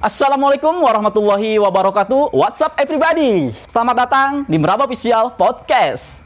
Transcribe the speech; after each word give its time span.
Assalamualaikum 0.00 0.80
warahmatullahi 0.80 1.60
wabarakatuh. 1.60 2.32
What's 2.32 2.64
up 2.64 2.72
everybody? 2.80 3.52
Selamat 3.68 4.08
datang 4.08 4.48
di 4.48 4.56
Meraba 4.56 4.88
Official 4.88 5.36
Podcast. 5.36 6.24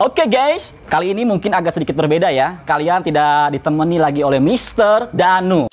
Oke 0.00 0.24
guys, 0.32 0.72
kali 0.88 1.12
ini 1.12 1.28
mungkin 1.28 1.52
agak 1.52 1.76
sedikit 1.76 1.92
berbeda 1.92 2.32
ya. 2.32 2.64
Kalian 2.64 3.04
tidak 3.04 3.52
ditemani 3.52 4.00
lagi 4.00 4.24
oleh 4.24 4.40
Mr. 4.40 5.12
Danu. 5.12 5.68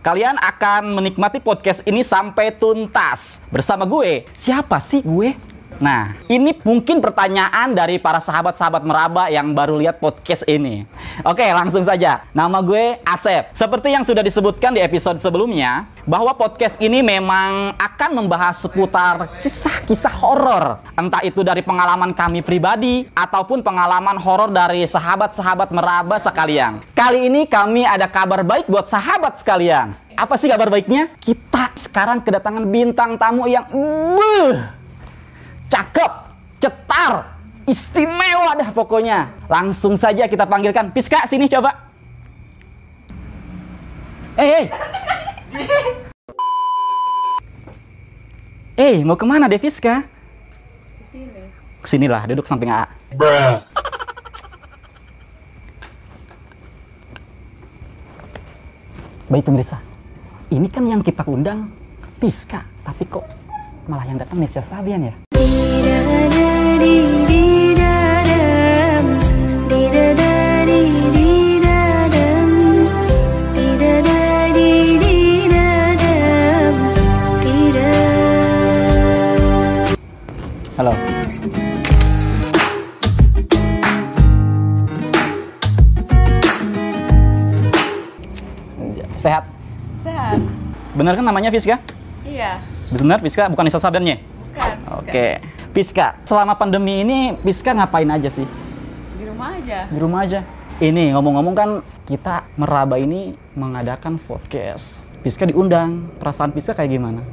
Kalian 0.00 0.40
akan 0.40 0.96
menikmati 0.96 1.44
podcast 1.44 1.84
ini 1.84 2.00
sampai 2.00 2.56
tuntas 2.56 3.44
bersama 3.52 3.84
gue. 3.84 4.24
Siapa 4.32 4.80
sih 4.80 5.04
gue? 5.04 5.36
Nah, 5.80 6.12
ini 6.28 6.52
mungkin 6.60 7.00
pertanyaan 7.00 7.72
dari 7.72 7.96
para 7.96 8.20
sahabat-sahabat 8.20 8.84
meraba 8.84 9.32
yang 9.32 9.56
baru 9.56 9.80
lihat 9.80 9.96
podcast 9.96 10.44
ini. 10.44 10.84
Oke, 11.24 11.48
langsung 11.56 11.80
saja. 11.80 12.28
Nama 12.36 12.60
gue 12.60 13.00
Asep. 13.00 13.48
Seperti 13.56 13.96
yang 13.96 14.04
sudah 14.04 14.20
disebutkan 14.20 14.76
di 14.76 14.84
episode 14.84 15.16
sebelumnya, 15.24 15.88
bahwa 16.04 16.36
podcast 16.36 16.76
ini 16.84 17.00
memang 17.00 17.72
akan 17.80 18.10
membahas 18.12 18.60
seputar 18.60 19.40
kisah-kisah 19.40 20.12
horor. 20.20 20.84
Entah 21.00 21.24
itu 21.24 21.40
dari 21.40 21.64
pengalaman 21.64 22.12
kami 22.12 22.44
pribadi 22.44 23.08
ataupun 23.16 23.64
pengalaman 23.64 24.20
horor 24.20 24.52
dari 24.52 24.84
sahabat-sahabat 24.84 25.72
meraba 25.72 26.20
sekalian. 26.20 26.84
Kali 26.92 27.24
ini 27.32 27.48
kami 27.48 27.88
ada 27.88 28.04
kabar 28.04 28.44
baik 28.44 28.68
buat 28.68 28.84
sahabat 28.84 29.40
sekalian. 29.40 29.96
Apa 30.12 30.36
sih 30.36 30.52
kabar 30.52 30.68
baiknya? 30.68 31.08
Kita 31.16 31.72
sekarang 31.72 32.20
kedatangan 32.20 32.68
bintang 32.68 33.16
tamu 33.16 33.48
yang 33.48 33.64
Buh! 33.72 34.79
Cakep, 35.70 36.12
cetar, 36.58 37.38
istimewa 37.64 38.58
dah 38.58 38.70
pokoknya. 38.74 39.30
Langsung 39.46 39.94
saja 39.94 40.26
kita 40.26 40.44
panggilkan. 40.44 40.90
Piska, 40.90 41.24
sini 41.30 41.46
coba. 41.46 41.88
Eh, 44.36 44.46
hey, 44.46 44.64
Eh, 48.80 49.04
mau 49.04 49.12
ke 49.12 49.28
mana 49.28 49.44
deh 49.44 49.60
Piska? 49.60 50.08
Ke 50.08 51.04
sini. 51.12 51.42
Ke 51.84 51.88
sinilah, 51.90 52.24
duduk 52.24 52.48
samping 52.48 52.72
AA. 52.72 52.88
Baik 59.28 59.44
pemirsa, 59.44 59.76
ini 60.48 60.64
kan 60.72 60.88
yang 60.88 61.04
kita 61.04 61.28
undang 61.28 61.68
Piska, 62.16 62.64
tapi 62.80 63.04
kok 63.04 63.28
malah 63.84 64.08
yang 64.08 64.16
datang 64.16 64.40
Nisha 64.40 64.64
Sabian 64.64 65.12
ya? 65.12 65.14
Bener 91.00 91.16
kan 91.16 91.24
namanya 91.24 91.48
Fiska? 91.48 91.80
Iya. 92.28 92.60
Benar 92.92 93.24
Fiska, 93.24 93.48
bukan 93.48 93.64
Nisa 93.64 93.80
Sabiannya? 93.80 94.20
Bukan. 94.20 94.76
Oke. 95.00 95.40
Piska, 95.72 96.20
selama 96.28 96.52
pandemi 96.60 97.00
ini 97.00 97.40
Piska 97.40 97.72
ngapain 97.72 98.04
aja 98.12 98.28
sih? 98.28 98.44
Di 99.16 99.24
rumah 99.24 99.56
aja. 99.56 99.88
Di 99.88 99.96
rumah 99.96 100.28
aja. 100.28 100.44
Ini 100.76 101.16
ngomong-ngomong 101.16 101.56
kan 101.56 101.70
kita 102.04 102.44
meraba 102.60 103.00
ini 103.00 103.32
mengadakan 103.56 104.20
podcast. 104.20 105.08
Piska 105.24 105.48
diundang. 105.48 106.04
Perasaan 106.20 106.52
Piska 106.52 106.76
kayak 106.76 106.92
gimana? 106.92 107.24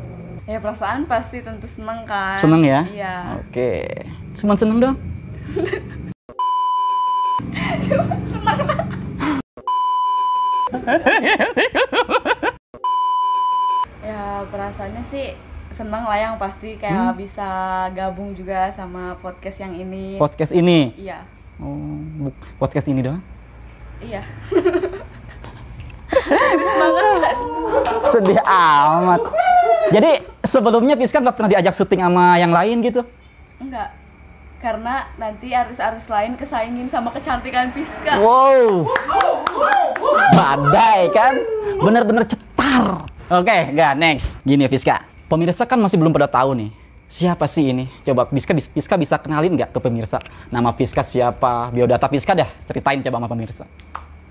Ya 0.48 0.64
perasaan 0.64 1.04
pasti 1.04 1.44
tentu 1.44 1.68
seneng 1.68 2.08
kan. 2.08 2.40
Seneng 2.40 2.64
ya? 2.64 2.88
Iya. 2.88 3.44
Oke. 3.44 4.08
Cuman 4.32 4.56
seneng 4.56 4.80
dong. 4.80 4.96
Ya 10.72 11.68
perasaannya 14.68 15.00
sih 15.00 15.32
seneng 15.72 16.04
lah 16.04 16.20
yang 16.20 16.36
pasti 16.36 16.76
kayak 16.76 17.12
Hmm. 17.12 17.16
bisa 17.16 17.48
gabung 17.96 18.36
juga 18.36 18.68
sama 18.68 19.16
podcast 19.16 19.64
yang 19.64 19.72
ini. 19.72 20.20
Podcast 20.20 20.52
ini. 20.52 20.92
iya. 21.00 21.24
Oh, 21.56 22.04
podcast 22.60 22.86
ini 22.86 23.00
doang. 23.00 23.24
Iya. 24.04 24.22
Sedih 28.12 28.38
amat. 28.44 29.24
Jadi 29.90 30.12
sebelumnya 30.44 31.00
Piska 31.00 31.18
nggak 31.18 31.34
pernah 31.34 31.50
diajak 31.50 31.74
syuting 31.74 32.04
sama 32.04 32.36
yang 32.36 32.52
lain 32.52 32.84
gitu? 32.84 33.02
Enggak. 33.58 33.96
Karena 34.60 35.08
nanti 35.16 35.56
artis-artis 35.56 36.12
lain 36.12 36.36
kesaingin 36.36 36.92
sama 36.92 37.10
kecantikan 37.10 37.72
Piska. 37.72 38.20
Wow. 38.20 38.86
Badai 40.36 41.08
kan? 41.10 41.40
Bener-bener 41.80 42.28
cetar. 42.28 43.00
Oke, 43.28 43.76
nggak 43.76 44.00
next. 44.00 44.40
Gini 44.48 44.64
ya 44.64 44.72
Fiska. 44.72 45.04
Pemirsa 45.28 45.68
kan 45.68 45.76
masih 45.84 46.00
belum 46.00 46.16
pada 46.16 46.32
tahu 46.32 46.56
nih. 46.56 46.72
Siapa 47.12 47.44
sih 47.44 47.76
ini? 47.76 47.92
Coba 48.08 48.24
Fiska, 48.32 48.56
Fiska 48.56 48.96
bisa 48.96 49.20
kenalin 49.20 49.52
nggak 49.52 49.76
ke 49.76 49.84
pemirsa? 49.84 50.16
Nama 50.48 50.72
Fiska 50.72 51.04
siapa? 51.04 51.68
Biodata 51.76 52.08
Fiska 52.08 52.32
dah. 52.32 52.48
Ceritain 52.64 53.04
coba 53.04 53.20
sama 53.20 53.28
pemirsa. 53.28 53.68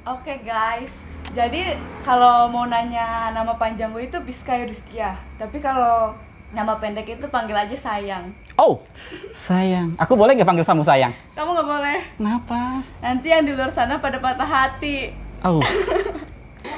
Oke 0.09 0.41
guys, 0.41 0.97
jadi 1.37 1.77
kalau 2.09 2.49
mau 2.49 2.65
nanya 2.65 3.37
nama 3.37 3.53
panjang 3.61 3.93
gue 3.93 4.09
itu 4.09 4.17
Piska 4.25 4.57
Yuriskia. 4.65 5.21
Tapi 5.37 5.61
kalau 5.61 6.17
nama 6.57 6.81
pendek 6.81 7.21
itu 7.21 7.28
panggil 7.28 7.53
aja 7.53 7.77
sayang. 7.77 8.33
Oh, 8.57 8.81
sayang. 9.37 9.93
Aku 10.01 10.17
boleh 10.17 10.33
nggak 10.41 10.49
panggil 10.49 10.65
kamu 10.65 10.89
sayang? 10.89 11.13
Kamu 11.37 11.53
nggak 11.53 11.69
boleh. 11.69 11.99
Kenapa? 12.17 12.81
Nanti 13.05 13.28
yang 13.28 13.45
di 13.45 13.53
luar 13.53 13.69
sana 13.69 14.01
pada 14.01 14.17
patah 14.25 14.49
hati. 14.49 15.13
Oh. 15.45 15.61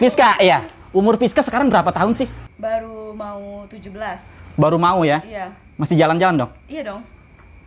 Fiska, 0.03 0.35
iya. 0.43 0.78
Umur 0.89 1.21
Fiska 1.21 1.45
sekarang 1.45 1.69
berapa 1.69 1.93
tahun 1.93 2.17
sih? 2.17 2.29
Baru 2.57 3.13
mau 3.13 3.69
17. 3.69 3.93
Baru 4.57 4.81
mau 4.81 5.05
ya? 5.05 5.21
Iya. 5.21 5.53
Masih 5.77 6.01
jalan-jalan 6.01 6.49
dong? 6.49 6.51
Iya 6.65 6.83
dong. 6.89 7.05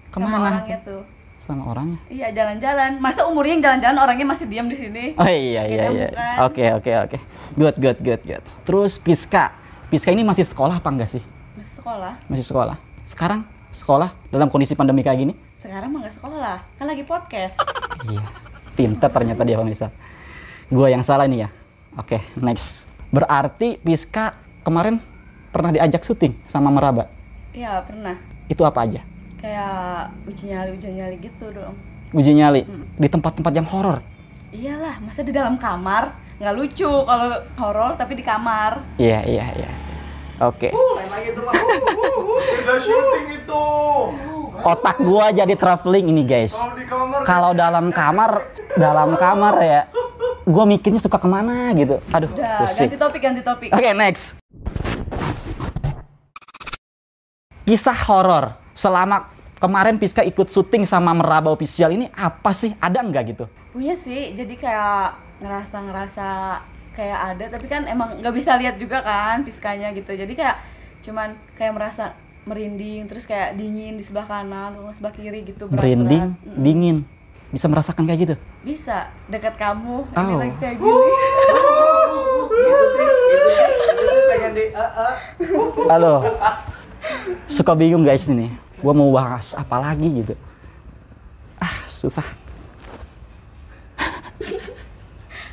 Ke 0.10 0.18
mana? 0.18 0.34
Sama 0.34 0.42
orangnya 0.42 0.78
tuh. 0.82 1.02
Sama 1.38 1.64
orangnya? 1.70 2.00
Iya, 2.10 2.28
jalan-jalan. 2.34 2.92
Masa 2.98 3.30
umurnya 3.30 3.54
yang 3.62 3.64
jalan-jalan 3.64 3.98
orangnya 4.02 4.26
masih 4.26 4.46
diam 4.50 4.66
di 4.66 4.74
sini? 4.74 5.14
Oh 5.22 5.30
iya 5.30 5.70
iya 5.70 5.84
Kita 5.94 6.18
iya. 6.18 6.46
Oke 6.50 6.66
oke 6.74 6.92
oke. 7.06 7.18
Good 7.54 7.76
good 7.78 7.98
good 8.02 8.22
good. 8.26 8.44
Terus 8.66 8.98
Piska. 8.98 9.54
Piska 9.94 10.10
ini 10.10 10.26
masih 10.26 10.42
sekolah 10.42 10.82
apa 10.82 10.90
enggak 10.90 11.14
sih? 11.14 11.22
Masih 11.54 11.74
sekolah. 11.78 12.14
Masih 12.26 12.46
sekolah. 12.50 12.76
Sekarang 13.06 13.46
sekolah 13.70 14.18
dalam 14.34 14.50
kondisi 14.50 14.74
pandemi 14.74 15.06
kayak 15.06 15.22
gini? 15.22 15.34
Sekarang 15.62 15.94
mah 15.94 16.10
nggak 16.10 16.16
sekolah. 16.18 16.58
Kan 16.74 16.86
lagi 16.90 17.06
podcast. 17.06 17.62
Iya. 18.02 18.26
Pinter 18.74 19.14
ternyata 19.14 19.46
dia 19.46 19.62
pemirsa. 19.62 19.94
Gua 20.74 20.90
yang 20.90 21.06
salah 21.06 21.30
ini 21.30 21.46
ya. 21.46 21.54
Oke, 22.02 22.18
next. 22.42 22.91
Berarti 23.12 23.76
Piska 23.84 24.32
kemarin 24.64 25.04
pernah 25.52 25.76
diajak 25.76 26.00
syuting 26.08 26.32
sama 26.48 26.72
Meraba. 26.72 27.12
Iya, 27.52 27.84
pernah. 27.84 28.16
Itu 28.48 28.64
apa 28.64 28.88
aja? 28.88 29.04
Kayak 29.36 30.16
uji 30.32 30.48
nyali 30.48 30.70
uji 30.80 30.88
nyali 30.96 31.16
gitu 31.20 31.52
dong. 31.52 31.76
Uji 32.16 32.32
nyali 32.32 32.64
di 32.96 33.08
tempat-tempat 33.12 33.52
yang 33.52 33.68
horor. 33.68 34.00
Iyalah, 34.56 35.04
masa 35.04 35.28
di 35.28 35.36
dalam 35.36 35.60
kamar? 35.60 36.16
Nggak 36.40 36.56
lucu 36.56 36.88
kalau 36.88 37.30
horor 37.60 37.92
tapi 38.00 38.16
di 38.16 38.24
kamar. 38.24 38.80
Iya 38.96 39.28
iya 39.28 39.46
iya. 39.60 39.72
Oke. 40.42 40.74
lain 40.74 41.10
lagi 41.12 41.28
itu 41.36 41.42
mah. 41.44 41.54
Udah 42.64 42.78
syuting 42.80 43.28
itu. 43.44 43.66
Otak 44.62 44.98
gua 45.04 45.30
jadi 45.36 45.54
traveling 45.54 46.10
ini 46.10 46.24
guys. 46.24 46.56
Kalau 46.56 46.74
di 46.80 46.86
kamar. 46.88 47.20
kalau 47.28 47.52
dalam 47.54 47.86
kamar 47.92 48.32
dalam 48.80 49.10
kamar 49.20 49.56
ya 49.62 49.82
gue 50.52 50.64
mikirnya 50.68 51.00
suka 51.00 51.16
ke 51.16 51.26
mana 51.26 51.72
gitu 51.74 52.04
aduh 52.12 52.30
Udah, 52.30 52.62
pusing 52.62 52.92
ganti 52.92 53.00
topik, 53.00 53.22
ganti 53.24 53.42
topik. 53.42 53.70
oke 53.72 53.90
next 53.96 54.36
kisah 57.64 57.96
horor 58.08 58.54
selama 58.74 59.32
kemarin 59.58 59.96
Piska 59.96 60.22
ikut 60.22 60.50
syuting 60.50 60.84
sama 60.84 61.14
Meraba 61.14 61.54
Official 61.54 61.94
ini 61.94 62.10
apa 62.12 62.52
sih 62.52 62.74
ada 62.78 63.00
nggak 63.00 63.24
gitu 63.32 63.46
Punya 63.72 63.96
sih, 63.96 64.36
jadi 64.36 64.52
kayak 64.60 65.16
ngerasa-ngerasa 65.40 66.28
kayak 66.92 67.20
ada, 67.32 67.46
tapi 67.56 67.72
kan 67.72 67.88
emang 67.88 68.20
nggak 68.20 68.36
bisa 68.36 68.60
lihat 68.60 68.76
juga 68.76 69.00
kan 69.00 69.48
piskanya 69.48 69.96
gitu. 69.96 70.12
Jadi 70.12 70.36
kayak 70.36 70.60
cuman 71.00 71.40
kayak 71.56 71.80
merasa 71.80 72.12
merinding, 72.44 73.08
terus 73.08 73.24
kayak 73.24 73.56
dingin 73.56 73.96
di 73.96 74.04
sebelah 74.04 74.28
kanan, 74.28 74.76
terus 74.76 75.00
sebelah 75.00 75.16
kiri 75.16 75.48
gitu. 75.48 75.72
berat-berat. 75.72 75.88
merinding 75.88 76.26
Mm-mm. 76.36 76.60
dingin 76.60 76.98
bisa 77.52 77.68
merasakan 77.68 78.08
kayak 78.08 78.20
gitu 78.22 78.36
Bisa, 78.64 79.12
dekat 79.28 79.60
kamu, 79.60 80.08
ini 80.08 80.32
Oh. 80.32 80.40
lagi 80.40 80.56
kayak 80.58 80.76
gini. 80.78 81.10
Gitu 82.52 82.86
sih, 82.88 83.08
gitu 83.32 83.50
sih. 83.50 84.68
Halo. 85.88 86.14
Suka 87.48 87.74
bingung 87.74 88.04
guys 88.04 88.28
ini. 88.28 88.54
Gua 88.78 88.94
mau 88.94 89.10
bahas 89.10 89.52
apa 89.54 89.78
lagi 89.78 90.06
gitu. 90.22 90.34
Ah, 91.58 91.74
susah. 91.86 92.26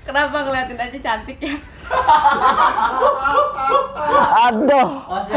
Kenapa 0.03 0.37
ngeliatin 0.41 0.79
aja 0.79 0.99
cantik 0.99 1.39
ya? 1.39 1.55
Aduh, 4.49 4.89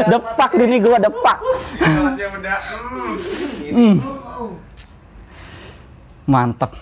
depak 0.06 0.50
ini 0.58 0.76
gua 0.78 0.98
depak. 0.98 1.38
Masih 1.78 2.26
udah. 2.32 2.58
Hmm. 3.68 3.96
Mantap. 6.26 6.78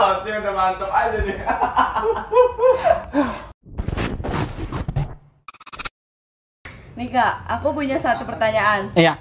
Hotnya 0.00 0.34
udah 0.40 0.52
mantep 0.54 0.90
aja 0.90 1.18
nih. 1.26 1.36
Nih 6.94 7.08
kak, 7.10 7.34
aku 7.48 7.72
punya 7.74 7.96
satu 7.98 8.22
pertanyaan. 8.22 8.94
Iya. 8.94 9.18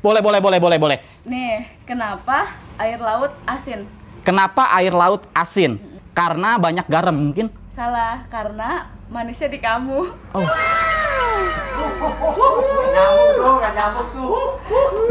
Boleh, 0.00 0.24
boleh, 0.24 0.40
boleh, 0.40 0.58
boleh, 0.58 0.78
boleh. 0.80 0.98
Nih, 1.28 1.68
kenapa 1.84 2.56
air 2.80 2.96
laut 2.96 3.36
asin? 3.44 3.84
Kenapa 4.24 4.72
air 4.72 4.96
laut 4.96 5.28
asin? 5.36 5.76
Karena 6.16 6.56
banyak 6.56 6.88
garam 6.88 7.14
mungkin. 7.14 7.52
Salah, 7.68 8.24
karena 8.32 8.88
manisnya 9.12 9.52
di 9.52 9.60
kamu. 9.60 10.00
Oh, 10.32 10.48
Tuh, 12.00 13.60
tuh. 14.16 14.32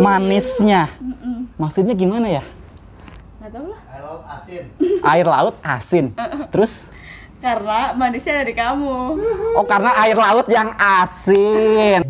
manisnya. 0.01 0.89
Maksudnya 1.59 1.94
gimana 1.94 2.27
ya? 2.27 2.44
Nggak 3.39 3.51
tahu 3.53 3.65
lah. 3.69 3.80
Air 3.94 4.03
laut 4.03 4.24
asin. 4.25 4.63
Air 5.06 5.27
laut 5.27 5.56
asin. 5.62 6.06
Terus 6.50 6.74
Karena 7.39 7.95
manisnya 7.95 8.36
ada 8.36 8.44
di 8.44 8.51
kamu. 8.51 9.15
Oh 9.56 9.63
karena 9.63 9.95
air 10.03 10.18
laut 10.19 10.44
yang 10.51 10.75
asin. 10.75 12.03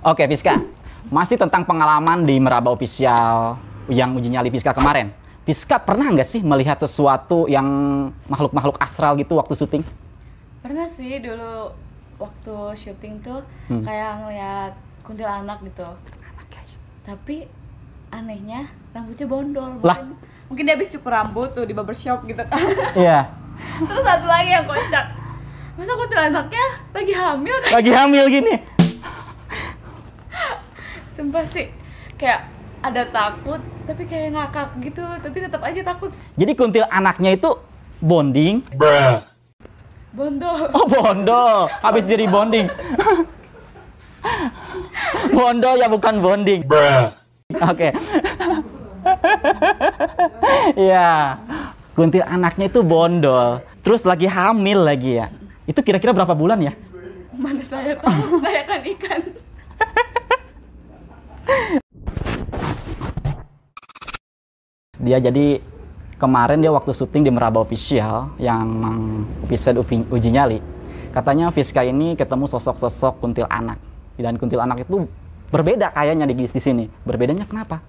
Oke 0.00 0.24
Fiska, 0.24 0.64
masih 1.12 1.36
tentang 1.36 1.68
pengalaman 1.68 2.24
di 2.24 2.40
Meraba 2.40 2.72
Official 2.72 3.60
yang 3.92 4.16
uji 4.16 4.32
nyali 4.32 4.48
Fiska 4.48 4.72
kemarin. 4.72 5.12
Fiska 5.44 5.76
pernah 5.76 6.08
nggak 6.08 6.24
sih 6.24 6.40
melihat 6.40 6.80
sesuatu 6.80 7.50
yang 7.52 7.66
makhluk-makhluk 8.32 8.80
astral 8.80 9.12
gitu 9.20 9.36
waktu 9.36 9.52
syuting? 9.58 9.84
Pernah 10.64 10.88
sih 10.88 11.20
dulu 11.20 11.76
waktu 12.22 12.54
syuting 12.74 13.18
tuh 13.20 13.42
Hmm. 13.66 13.82
kayak 13.82 14.10
ngeliat 14.18 14.72
kuntilanak 15.02 15.58
gitu. 15.62 15.86
Anak 16.22 16.46
guys. 16.48 16.78
Tapi 17.02 17.46
anehnya 18.08 18.64
rambutnya 18.90 19.26
bondol. 19.26 19.70
Lah. 19.80 19.98
Mungkin, 19.98 20.16
mungkin 20.46 20.62
dia 20.64 20.74
habis 20.74 20.88
cukur 20.88 21.10
rambut 21.10 21.50
tuh 21.52 21.64
di 21.64 21.72
barbershop 21.72 22.22
gitu 22.24 22.42
kan. 22.42 22.60
Iya. 22.98 23.28
Terus 23.82 24.02
satu 24.02 24.26
lagi 24.26 24.50
yang 24.50 24.64
kocak. 24.64 25.06
Masa 25.72 25.92
kuntilanaknya 25.94 26.64
lagi 26.90 27.12
hamil 27.12 27.56
kan? 27.58 27.70
Lagi 27.72 27.90
hamil 27.90 28.24
gini. 28.28 28.54
Sumpah 31.08 31.44
sih 31.44 31.68
kayak 32.16 32.48
ada 32.80 33.02
takut 33.04 33.58
tapi 33.82 34.06
kayak 34.06 34.32
ngakak 34.32 34.68
gitu 34.80 35.02
tapi 35.02 35.36
tetap 35.38 35.60
aja 35.60 35.80
takut 35.84 36.10
Jadi 36.34 36.52
kuntil 36.54 36.84
anaknya 36.88 37.34
itu 37.34 37.50
bonding. 37.98 38.62
Bondol 40.12 40.68
Oh 40.76 40.86
bondo, 40.86 41.66
habis 41.80 42.04
diri 42.04 42.28
bonding. 42.28 42.68
bondo 45.36 45.70
ya 45.80 45.88
bukan 45.88 46.14
bonding. 46.20 46.60
Oke. 47.58 47.90
Iya. 50.78 51.36
Kuntil 51.92 52.24
anaknya 52.24 52.70
itu 52.70 52.80
bondol. 52.80 53.60
Terus 53.82 54.06
lagi 54.06 54.30
hamil 54.30 54.86
lagi 54.86 55.20
ya. 55.20 55.26
Itu 55.66 55.82
kira-kira 55.82 56.14
berapa 56.14 56.32
bulan 56.32 56.62
ya? 56.62 56.72
mana 57.42 57.62
saya 57.66 57.98
tahu 57.98 58.36
saya 58.44 58.62
kan 58.62 58.80
ikan 58.86 59.20
Dia 65.02 65.18
jadi 65.18 65.58
kemarin 66.22 66.62
dia 66.62 66.70
waktu 66.70 66.94
syuting 66.94 67.26
di 67.26 67.30
Meraba 67.34 67.58
Official 67.58 68.30
yang 68.38 68.86
episode 69.42 69.82
uji, 69.82 70.30
nyali. 70.30 70.62
Katanya 71.10 71.50
Fiska 71.50 71.82
ini 71.82 72.14
ketemu 72.14 72.46
sosok-sosok 72.46 73.18
kuntil 73.18 73.50
anak. 73.50 73.82
Dan 74.14 74.38
kuntil 74.38 74.62
anak 74.62 74.86
itu 74.86 75.10
berbeda 75.50 75.90
kayaknya 75.90 76.30
di, 76.30 76.46
di 76.46 76.60
sini. 76.62 76.86
Berbedanya 77.02 77.42
kenapa? 77.42 77.82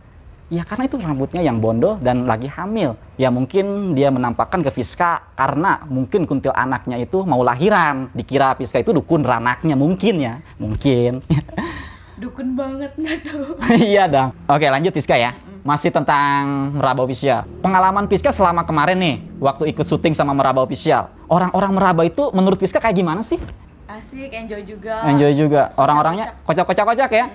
Ya 0.52 0.66
karena 0.66 0.90
itu 0.90 0.98
rambutnya 0.98 1.46
yang 1.46 1.62
bondol 1.62 2.02
dan 2.02 2.26
lagi 2.26 2.50
hamil. 2.50 2.98
Ya 3.22 3.30
mungkin 3.30 3.94
dia 3.94 4.10
menampakkan 4.10 4.66
ke 4.66 4.74
Fiska 4.74 5.34
karena 5.38 5.86
mungkin 5.86 6.26
kuntil 6.26 6.52
anaknya 6.58 6.98
itu 7.00 7.22
mau 7.24 7.46
lahiran. 7.46 8.10
Dikira 8.18 8.58
Fiska 8.58 8.82
itu 8.82 8.92
dukun 8.92 9.22
ranaknya 9.22 9.78
mungkin 9.78 10.16
ya. 10.20 10.34
Mungkin. 10.58 11.22
dukun 12.24 12.56
banget 12.56 12.96
nggak 12.96 13.20
tahu 13.28 13.44
iya 13.92 14.08
dong. 14.08 14.32
Oke 14.48 14.72
lanjut 14.72 14.96
Fiska 14.96 15.20
ya. 15.20 15.36
Masih 15.64 15.92
tentang 15.92 16.72
Meraba 16.76 17.04
Official. 17.04 17.44
Pengalaman 17.60 18.08
Fiska 18.08 18.32
selama 18.32 18.64
kemarin 18.64 19.00
nih, 19.00 19.16
waktu 19.40 19.72
ikut 19.72 19.84
syuting 19.84 20.12
sama 20.16 20.32
Meraba 20.32 20.64
Official. 20.64 21.08
Orang-orang 21.28 21.72
Meraba 21.76 22.04
itu 22.04 22.32
menurut 22.32 22.60
Fiska 22.60 22.80
kayak 22.80 22.96
gimana 22.96 23.20
sih? 23.24 23.40
asik 23.84 24.32
enjoy 24.34 24.64
juga 24.66 25.06
Enjoy 25.06 25.36
juga. 25.38 25.70
Orang-orangnya 25.76 26.34
kocak-kocak-kocak 26.48 27.12
ya. 27.14 27.26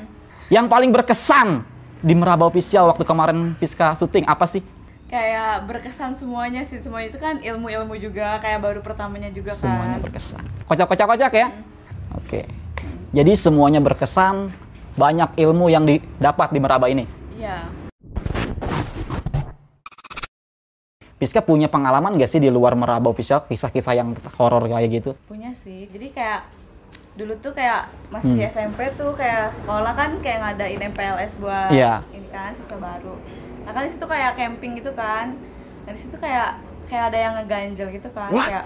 Yang 0.49 0.67
paling 0.67 0.91
berkesan 0.91 1.63
di 2.01 2.17
Meraba 2.17 2.49
Official 2.49 2.89
waktu 2.89 3.05
kemarin 3.05 3.53
Fiska 3.61 3.93
syuting 3.93 4.25
apa 4.25 4.49
sih? 4.49 4.65
kayak 5.09 5.65
berkesan 5.65 6.21
semuanya 6.21 6.69
sih 6.69 6.85
semuanya 6.85 7.09
itu 7.09 7.17
kan 7.17 7.41
ilmu-ilmu 7.41 7.97
juga 7.97 8.37
kayak 8.45 8.61
baru 8.61 8.81
pertamanya 8.85 9.33
juga 9.33 9.57
Semuanya 9.57 9.97
kan 9.97 10.05
berkesan. 10.05 10.45
Kocak-kocak-kocak 10.69 11.33
ya? 11.33 11.49
Oke. 12.13 12.45
Jadi 13.17 13.33
semuanya 13.33 13.81
berkesan, 13.81 14.53
banyak 14.99 15.31
ilmu 15.39 15.71
yang 15.71 15.87
didapat 15.87 16.51
di 16.51 16.59
Meraba 16.59 16.91
ini. 16.91 17.07
iya 17.33 17.71
Fiska 21.17 21.39
punya 21.41 21.67
pengalaman 21.67 22.15
gak 22.15 22.27
sih 22.29 22.39
di 22.39 22.47
luar 22.47 22.75
Meraba 22.75 23.07
Official 23.07 23.43
kisah-kisah 23.43 23.91
yang 23.93 24.09
horor 24.35 24.67
kayak 24.67 24.91
gitu? 24.93 25.11
punya 25.25 25.51
sih 25.51 25.87
jadi 25.89 26.11
kayak 26.11 26.41
dulu 27.15 27.35
tuh 27.37 27.51
kayak 27.51 27.91
masih 28.11 28.39
Hmm. 28.39 28.47
SMP 28.49 28.79
tuh 28.95 29.11
kayak 29.15 29.51
sekolah 29.53 29.91
kan 29.93 30.11
kayak 30.19 30.39
ngadain 30.41 30.79
MPLS 30.89 31.35
buat 31.37 31.71
Iya. 31.71 32.07
ini 32.13 32.29
kan 32.29 32.55
siswa 32.55 32.79
baru 32.79 33.19
nah 33.67 33.75
kan 33.75 33.83
di 33.83 33.91
situ 33.91 34.07
kayak 34.07 34.35
camping 34.35 34.79
gitu 34.79 34.95
kan 34.95 35.35
nah 35.83 35.91
di 35.91 35.99
situ 35.99 36.15
kayak 36.17 36.59
kayak 36.87 37.05
ada 37.11 37.19
yang 37.19 37.33
ngeganjel 37.37 37.91
gitu 37.91 38.09
kan 38.09 38.31
kayak 38.31 38.65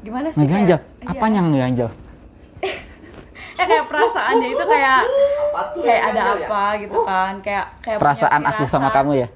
gimana 0.00 0.26
sih 0.30 0.38
Ngeganjel? 0.38 0.78
kayak, 0.78 1.02
iya. 1.02 1.10
Apanya 1.12 1.38
ngeganjel? 1.42 1.88
ya 3.52 3.64
kayak 3.64 3.84
perasaannya 3.86 4.48
itu 4.50 4.64
kayak 4.64 5.00
Apa 5.44 5.60
tuh 5.70 5.80
kayak 5.82 6.02
ada 6.06 6.20
ya? 6.20 6.32
apa 6.38 6.62
gitu 6.78 6.98
kan 7.02 7.32
kayak 7.40 7.66
kayak 7.78 7.98
Perasaan 7.98 8.42
aku 8.44 8.62
sama 8.64 8.88
kamu 8.88 9.12
ya? 9.18 9.28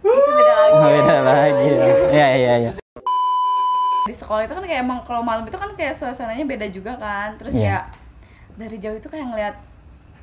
itu 0.00 0.30
beda 0.30 0.52
lagi 0.54 0.72
Oh, 0.74 0.88
beda 0.90 1.16
lagi 1.22 1.66
ya. 1.66 1.86
Iya, 2.08 2.28
iya, 2.34 2.52
iya. 2.58 2.70
di 4.00 4.14
sekolah 4.14 4.40
itu 4.42 4.52
kan 4.52 4.62
kayak 4.62 4.80
emang 4.80 4.98
kalau 5.02 5.20
malam 5.20 5.44
itu 5.44 5.54
kan 5.54 5.68
kayak 5.74 5.92
suasananya 5.92 6.40
beda 6.42 6.66
juga 6.68 6.96
kan 6.96 7.36
terus 7.36 7.52
Iya. 7.52 7.60
kayak 7.60 7.84
dari 8.56 8.76
jauh 8.78 8.96
itu 8.96 9.04
kayak 9.06 9.26
ngeliat 9.26 9.56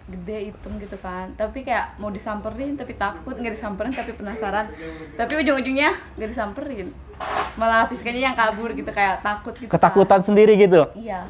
gede 0.05 0.37
hitam 0.47 0.77
gitu 0.77 0.97
kan 0.99 1.33
tapi 1.33 1.61
kayak 1.61 1.97
mau 1.97 2.09
disamperin 2.09 2.73
tapi 2.73 2.93
takut 2.93 3.33
nggak 3.33 3.53
disamperin 3.53 3.89
tapi 3.91 4.11
penasaran 4.11 4.69
tapi 5.15 5.33
ujung-ujungnya 5.35 5.97
nggak 6.13 6.29
disamperin 6.29 6.93
malah 7.55 7.85
fisikanya 7.85 8.21
yang 8.23 8.35
kabur 8.35 8.69
gitu 8.71 8.85
kayak 8.87 9.21
takut 9.21 9.53
gitu 9.53 9.65
kan. 9.65 9.73
Ketakutan 9.75 10.21
sendiri 10.21 10.57
gitu. 10.57 10.89
iya 10.95 11.25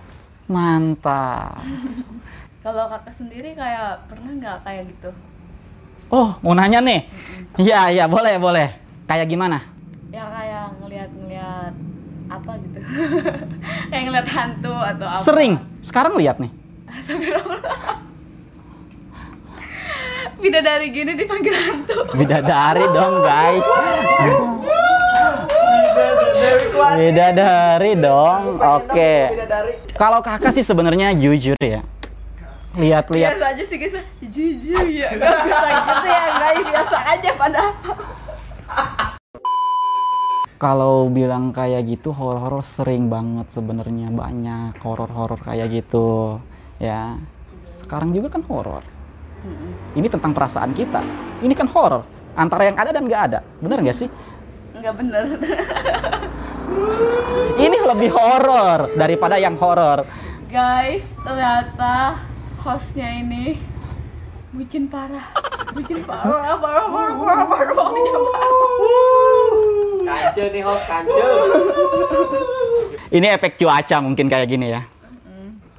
Mantap. 0.45 1.57
kalau 2.65 2.89
kakak 2.89 3.13
sendiri 3.13 3.53
kayak 3.53 4.09
pernah 4.09 4.33
nggak 4.33 4.57
kayak 4.65 4.89
gitu 4.89 5.13
Oh, 6.05 6.37
mau 6.45 6.53
nanya 6.53 6.85
nih? 6.85 7.01
Iya, 7.57 7.89
iya, 7.89 8.05
boleh, 8.05 8.37
boleh. 8.37 8.77
Kayak 9.09 9.25
gimana? 9.25 9.57
ya 10.15 10.23
kayak 10.31 10.79
ngeliat-ngeliat 10.79 11.75
apa 12.31 12.51
gitu 12.63 12.79
kayak 13.91 14.03
ngeliat 14.07 14.27
hantu 14.31 14.71
atau 14.71 15.07
apa 15.11 15.19
Sering. 15.19 15.59
Sekarang 15.83 16.15
lihat 16.15 16.39
nih. 16.39 16.55
Bidadari 20.39 20.87
gini 20.93 21.19
dipanggil 21.19 21.51
hantu. 21.51 22.15
Bidadari 22.15 22.85
dong, 22.95 23.27
guys. 23.27 23.67
Kuat. 26.75 26.93
Bidadari 26.99 27.91
dong. 27.95 28.59
Oke. 28.59 29.13
Kalau 29.95 30.19
kakak 30.19 30.51
sih 30.51 30.65
sebenarnya 30.65 31.15
jujur 31.15 31.55
ya. 31.59 31.81
Lihat-lihat 32.75 33.39
Biasa 33.39 33.47
aja 33.55 33.63
sih 33.63 33.77
guys. 33.79 33.95
Jujur 34.19 34.85
ya. 34.91 35.09
Gak 35.15 35.39
bisa 35.47 35.67
gitu 35.71 36.07
ya. 36.11 36.23
Gak 36.35 36.53
biasa 36.67 36.97
aja 37.15 37.29
padahal. 37.39 37.71
kalau 40.55 41.11
bilang 41.11 41.51
kayak 41.51 41.83
gitu 41.85 42.15
horor-horor 42.15 42.63
sering 42.63 43.11
banget 43.11 43.51
sebenarnya 43.51 44.07
banyak 44.09 44.79
horor-horor 44.81 45.37
kayak 45.43 45.67
gitu 45.69 46.39
ya 46.79 47.19
sekarang 47.83 48.15
juga 48.15 48.33
kan 48.33 48.41
horor 48.47 48.81
ini 49.93 50.07
tentang 50.07 50.31
perasaan 50.31 50.71
kita 50.73 51.03
ini 51.43 51.53
kan 51.53 51.67
horor 51.69 52.07
antara 52.33 52.65
yang 52.65 52.77
ada 52.79 52.89
dan 52.95 53.03
nggak 53.05 53.21
ada 53.29 53.39
bener 53.61 53.83
nggak 53.83 53.93
sih 53.93 54.09
Enggak 54.75 54.93
bener. 54.99 55.25
ini 57.65 57.77
lebih 57.79 58.11
horor 58.11 58.91
daripada 58.99 59.39
yang 59.39 59.55
horor. 59.55 60.03
Guys, 60.51 61.15
ternyata 61.23 62.19
hostnya 62.59 63.23
ini 63.23 63.55
bucin 64.51 64.91
parah. 64.91 65.31
Bucin 65.71 66.03
parah, 66.03 66.59
parah, 66.59 66.85
parah, 66.91 67.15
parah, 67.15 67.45
parah, 67.47 67.71
parah. 67.71 67.87
Kance 70.05 70.43
nih 70.51 70.63
host 70.63 70.85
kance. 70.91 71.23
Ini 73.15 73.27
efek 73.31 73.55
cuaca 73.55 73.97
mungkin 74.03 74.27
kayak 74.27 74.47
gini 74.51 74.75
ya. 74.75 74.83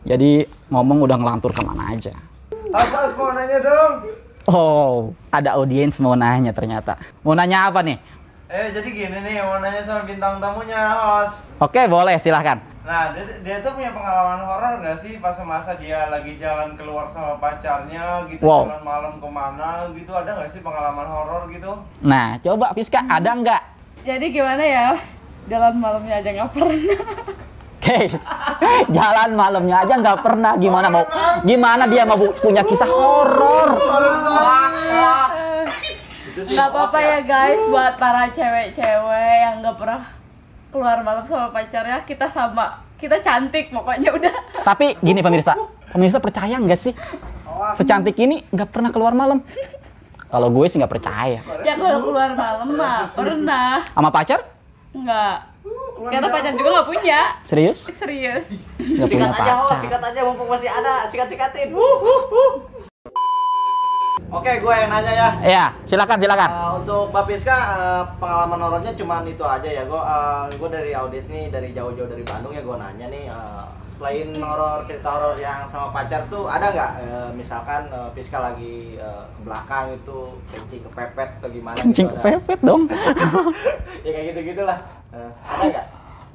Jadi 0.08 0.48
ngomong 0.72 1.04
udah 1.04 1.20
ngelantur 1.20 1.52
ke 1.52 1.60
mana 1.60 1.92
aja. 1.92 2.16
Host 2.72 3.12
mau 3.20 3.36
nanya 3.36 3.60
dong. 3.60 3.94
Oh, 4.46 5.10
ada 5.34 5.58
audiens 5.58 5.98
mau 5.98 6.14
nanya 6.14 6.54
ternyata. 6.54 6.94
Mau 7.26 7.34
nanya 7.34 7.66
apa 7.66 7.82
nih? 7.82 7.98
Eh 8.46 8.70
jadi 8.70 8.86
gini 8.86 9.18
nih 9.26 9.42
mau 9.42 9.58
nanya 9.58 9.82
sama 9.82 10.06
bintang 10.06 10.38
tamunya 10.38 10.78
host. 10.94 11.50
Oke, 11.58 11.82
boleh 11.90 12.14
silahkan. 12.14 12.62
Nah 12.86 13.10
dia, 13.10 13.26
dia 13.42 13.56
tuh 13.58 13.74
punya 13.74 13.90
pengalaman 13.90 14.38
horor 14.46 14.78
gak 14.78 15.02
sih 15.02 15.18
pas 15.18 15.34
masa 15.42 15.74
dia 15.74 16.06
lagi 16.06 16.38
jalan 16.38 16.78
keluar 16.78 17.10
sama 17.10 17.34
pacarnya 17.42 18.22
gitu 18.30 18.46
Wow. 18.46 18.70
jalan 18.70 18.82
malam 18.86 19.12
ke 19.18 19.26
mana 19.26 19.90
gitu 19.90 20.14
ada 20.14 20.38
gak 20.38 20.54
sih 20.54 20.62
pengalaman 20.62 21.02
horor 21.02 21.50
gitu? 21.50 21.74
Nah, 21.98 22.38
coba 22.38 22.70
Fiska 22.70 23.02
ada 23.02 23.34
nggak? 23.34 23.62
Jadi 24.06 24.26
gimana 24.30 24.62
ya? 24.62 24.94
Jalan 25.50 25.74
malamnya 25.82 26.22
aja 26.22 26.30
nggak 26.30 26.50
pernah. 26.54 26.98
Oke, 27.82 27.98
jalan 29.02 29.30
malamnya 29.34 29.76
aja 29.82 29.94
nggak 29.98 30.18
pernah. 30.22 30.54
Gimana 30.54 30.86
mau? 30.86 31.02
Gimana 31.42 31.90
dia 31.90 32.06
mau 32.06 32.14
punya 32.38 32.62
kisah 32.62 32.86
horor? 32.86 33.74
Nggak 36.36 36.68
apa-apa 36.68 36.98
ya 37.00 37.18
guys 37.22 37.60
buat 37.66 37.96
para 37.96 38.28
cewek-cewek 38.28 39.34
yang 39.40 39.54
nggak 39.60 39.72
pernah 39.74 40.04
keluar 40.68 41.00
malam 41.00 41.24
sama 41.24 41.48
pacarnya 41.48 42.04
kita 42.04 42.28
sama 42.28 42.84
kita 42.96 43.16
cantik 43.20 43.72
pokoknya 43.72 44.12
udah 44.12 44.34
Tapi 44.60 45.00
gini 45.00 45.24
pemirsa, 45.24 45.56
pemirsa 45.88 46.20
percaya 46.20 46.60
nggak 46.60 46.76
sih? 46.76 46.92
Secantik 47.72 48.20
ini 48.20 48.44
nggak 48.46 48.68
pernah 48.68 48.92
keluar 48.92 49.16
malam. 49.16 49.40
Kalau 50.26 50.52
gue 50.52 50.66
sih 50.66 50.76
nggak 50.76 50.92
percaya. 50.92 51.40
ya 51.62 51.72
kalau 51.72 52.04
keluar 52.04 52.30
malam 52.30 52.68
mah 52.70 53.08
pernah 53.08 53.80
Sama 53.88 54.12
pacar? 54.12 54.40
nggak 54.92 55.36
karena 56.08 56.28
pacar 56.30 56.52
juga 56.52 56.68
nggak 56.72 56.88
punya 56.88 57.20
Serius? 57.42 57.84
serius 57.90 58.48
Nggak 58.76 59.08
punya 59.08 59.24
Sikat 59.28 59.40
aja 59.40 59.52
host, 59.56 59.68
pacar. 59.68 59.80
sikat 59.80 60.02
aja 60.04 60.20
mumpung 60.24 60.48
masih 60.48 60.68
ada, 60.68 60.94
sikat 61.08 61.28
sikatin. 61.28 61.68
Oke, 64.26 64.58
gue 64.58 64.74
yang 64.74 64.90
nanya 64.90 65.12
ya. 65.14 65.28
Ya, 65.46 65.64
silakan 65.86 66.18
silakan. 66.18 66.50
Uh, 66.50 66.72
untuk 66.82 67.14
Mbak 67.14 67.24
Piska, 67.30 67.56
uh, 67.56 68.02
pengalaman 68.18 68.58
horornya 68.58 68.92
cuman 68.98 69.22
itu 69.22 69.40
aja 69.46 69.64
ya. 69.70 69.86
Gue 69.86 69.96
uh, 69.96 70.50
gue 70.50 70.68
dari 70.68 70.92
audiens 70.92 71.30
nih, 71.30 71.46
dari 71.48 71.70
jauh-jauh 71.70 72.10
dari 72.10 72.26
Bandung 72.26 72.50
ya 72.50 72.60
gue 72.60 72.76
nanya 72.76 73.06
nih. 73.06 73.30
uh, 73.30 73.64
selain 73.96 74.28
horor 74.36 74.84
cerita 74.84 75.08
horor 75.08 75.40
yang 75.40 75.64
sama 75.64 75.88
pacar 75.88 76.20
tuh 76.28 76.44
ada 76.44 76.68
nggak? 76.68 76.92
uh, 77.00 77.30
misalkan 77.32 77.88
uh, 77.88 78.12
Piska 78.12 78.36
lagi 78.36 79.00
uh, 79.00 79.24
ke 79.24 79.40
belakang 79.46 79.96
itu 79.96 80.18
kencing 80.52 80.82
kepepet 80.84 81.30
atau 81.40 81.48
gimana? 81.48 81.76
Kencing 81.80 82.06
gitu, 82.10 82.16
ada? 82.20 82.22
kepepet 82.36 82.60
dong. 82.60 82.82
ya 84.04 84.10
kayak 84.10 84.26
gitu 84.34 84.40
gitulah. 84.52 84.78
Uh, 85.14 85.32
ada 85.48 85.64
nggak? 85.64 85.86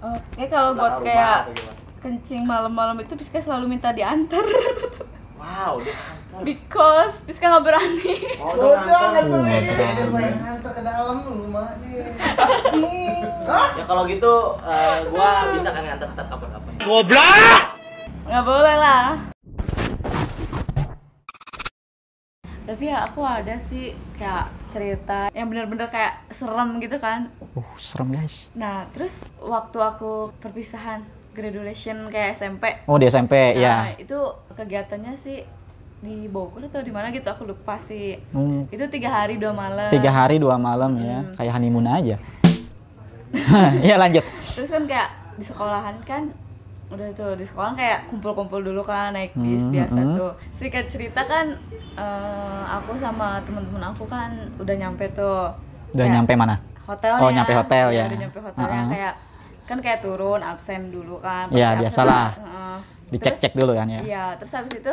oke 0.01 0.43
kalau 0.50 0.73
buat 0.73 1.05
kayak 1.05 1.53
kencing 2.01 2.50
malam-malam 2.50 2.97
itu 2.97 3.13
Piska 3.13 3.38
selalu 3.38 3.77
minta 3.77 3.93
diantar 3.93 4.41
Wow, 5.41 5.81
dia 5.81 5.98
nganter. 5.98 6.41
because 6.45 7.15
Piska 7.25 7.43
nggak 7.43 7.65
berani 7.65 8.13
Oh, 8.38 8.53
udah 8.53 8.77
nganter. 9.10 9.41
nganter 10.38 10.71
ke 10.71 10.81
dalam 10.81 11.17
dulu 11.19 11.45
mah 11.50 11.74
Ya 13.74 13.83
kalau 13.83 14.05
gitu, 14.05 14.33
uh, 14.55 14.98
gua 15.10 15.50
bisa 15.51 15.69
kan 15.69 15.81
nganter 15.81 16.07
ntar 16.12 16.25
kapan-kapan. 16.27 16.71
nggak 18.24 18.43
boleh 18.43 18.75
lah 18.77 19.07
tapi 22.62 22.88
ya 22.88 23.03
aku 23.03 23.19
ada 23.19 23.60
sih 23.60 23.91
kayak 24.15 24.48
cerita 24.69 25.27
yang 25.31 25.51
bener-bener 25.51 25.89
kayak 25.89 26.24
serem 26.29 26.79
gitu 26.79 26.95
kan 26.98 27.27
Uh, 27.51 27.67
serem 27.75 28.15
guys. 28.15 28.48
nah 28.53 28.88
terus 28.91 29.12
waktu 29.38 29.75
aku 29.75 30.31
perpisahan 30.39 31.03
graduation 31.31 32.07
kayak 32.07 32.33
SMP 32.33 32.63
Oh 32.85 32.95
di 32.95 33.05
SMP 33.05 33.55
nah 33.55 33.88
ya. 33.88 33.95
itu 33.95 34.17
kegiatannya 34.51 35.15
sih 35.15 35.41
di 35.97 36.25
Bogor 36.25 36.63
atau 36.63 36.81
di 36.81 36.89
mana 36.89 37.09
gitu 37.09 37.25
aku 37.25 37.45
lupa 37.45 37.77
sih 37.77 38.17
Hmm, 38.29 38.65
itu 38.67 38.81
tiga 38.88 39.09
hari 39.13 39.35
dua 39.35 39.51
malam 39.51 39.89
tiga 39.89 40.09
hari 40.09 40.35
dua 40.35 40.57
malam 40.57 40.97
ya, 40.97 41.19
Hmm. 41.19 41.33
kayak 41.35 41.53
honeymoon 41.53 41.85
aja. 41.85 42.17
Iya 43.79 43.95
lanjut. 44.01 44.25
terus 44.51 44.67
kan 44.67 44.83
kayak 44.83 45.09
di 45.33 45.43
sekolahan 45.43 45.95
kan 46.03 46.23
udah 46.89 47.07
tuh 47.13 47.31
di 47.33 47.45
sekolah 47.45 47.71
kayak 47.71 48.09
kumpul-kumpul 48.09 48.59
dulu 48.59 48.83
kan 48.83 49.15
naik 49.15 49.31
bis 49.33 49.63
Hmm, 49.63 49.71
biasa 49.71 49.95
hmm. 49.97 50.11
tuh 50.13 50.31
singkat 50.51 50.85
cerita 50.85 51.23
kan 51.23 51.55
eh, 51.95 52.63
aku 52.67 52.97
sama 52.97 53.39
teman-teman 53.41 53.83
aku 53.88 54.03
kan 54.05 54.27
udah 54.57 54.75
nyampe 54.75 55.07
tuh 55.09 55.55
Udah 55.91 56.01
Kayak 56.01 56.15
nyampe 56.17 56.33
mana? 56.35 56.55
hotelnya 56.81 57.19
Oh, 57.19 57.29
nyampe 57.29 57.53
hotel 57.53 57.85
Iya, 57.88 57.95
ya. 57.95 58.05
udah 58.05 58.19
nyampe 58.19 58.39
hotelnya 58.41 58.75
Uh-uh. 58.75 58.91
kayak 58.91 59.13
kan 59.71 59.79
kayak 59.79 60.03
turun 60.03 60.43
absen 60.43 60.91
dulu 60.91 61.23
kan 61.23 61.47
Iya, 61.47 61.71
absen, 61.71 61.81
biasalah. 61.81 62.27
heeh. 62.35 62.77
Dicek-cek 63.09 63.53
dulu 63.55 63.71
kan 63.71 63.87
ya. 63.87 64.01
Iya, 64.03 64.25
terus 64.35 64.51
habis 64.51 64.75
itu 64.75 64.91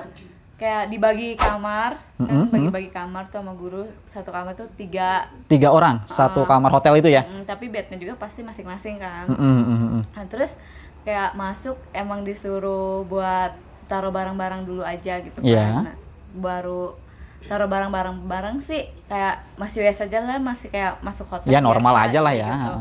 kayak 0.54 0.90
dibagi 0.90 1.34
kamar, 1.34 1.98
kan 2.18 2.22
Mm-mm, 2.26 2.50
bagi-bagi 2.50 2.90
kamar 2.90 3.30
tuh 3.30 3.38
sama 3.38 3.54
guru 3.54 3.86
satu 4.06 4.30
kamar 4.30 4.54
tuh 4.54 4.66
tiga, 4.74 5.30
Tiga 5.46 5.70
orang, 5.70 6.02
satu 6.04 6.42
kamar 6.42 6.70
hotel 6.70 6.98
itu 6.98 7.10
ya. 7.10 7.22
Mm, 7.22 7.46
tapi 7.46 7.70
bednya 7.70 7.94
juga 7.94 8.14
pasti 8.14 8.42
masing-masing 8.42 8.98
kan. 8.98 9.30
Mm, 9.30 9.38
mm, 9.38 9.62
mm, 9.62 9.78
mm. 9.92 10.02
Nah, 10.14 10.24
terus 10.26 10.58
kayak 11.02 11.34
masuk 11.34 11.78
emang 11.90 12.22
disuruh 12.22 13.06
buat 13.06 13.54
taruh 13.86 14.10
barang-barang 14.10 14.66
dulu 14.66 14.82
aja 14.82 15.22
gitu 15.22 15.38
kan. 15.38 15.46
Iya. 15.46 15.66
Nah, 15.86 15.96
baru 16.34 16.98
taruh 17.46 17.70
barang-barang 17.70 18.26
barang 18.26 18.56
sih 18.58 18.82
kayak 19.06 19.46
masih 19.54 19.86
biasa 19.86 20.10
aja 20.10 20.18
lah, 20.20 20.38
masih 20.42 20.68
kayak 20.68 20.98
masuk 21.00 21.26
hotel. 21.30 21.46
Ya 21.48 21.62
normal 21.62 21.94
biasa 21.94 22.06
aja 22.10 22.18
lah 22.18 22.34
ya. 22.34 22.50
gitu. 22.50 22.74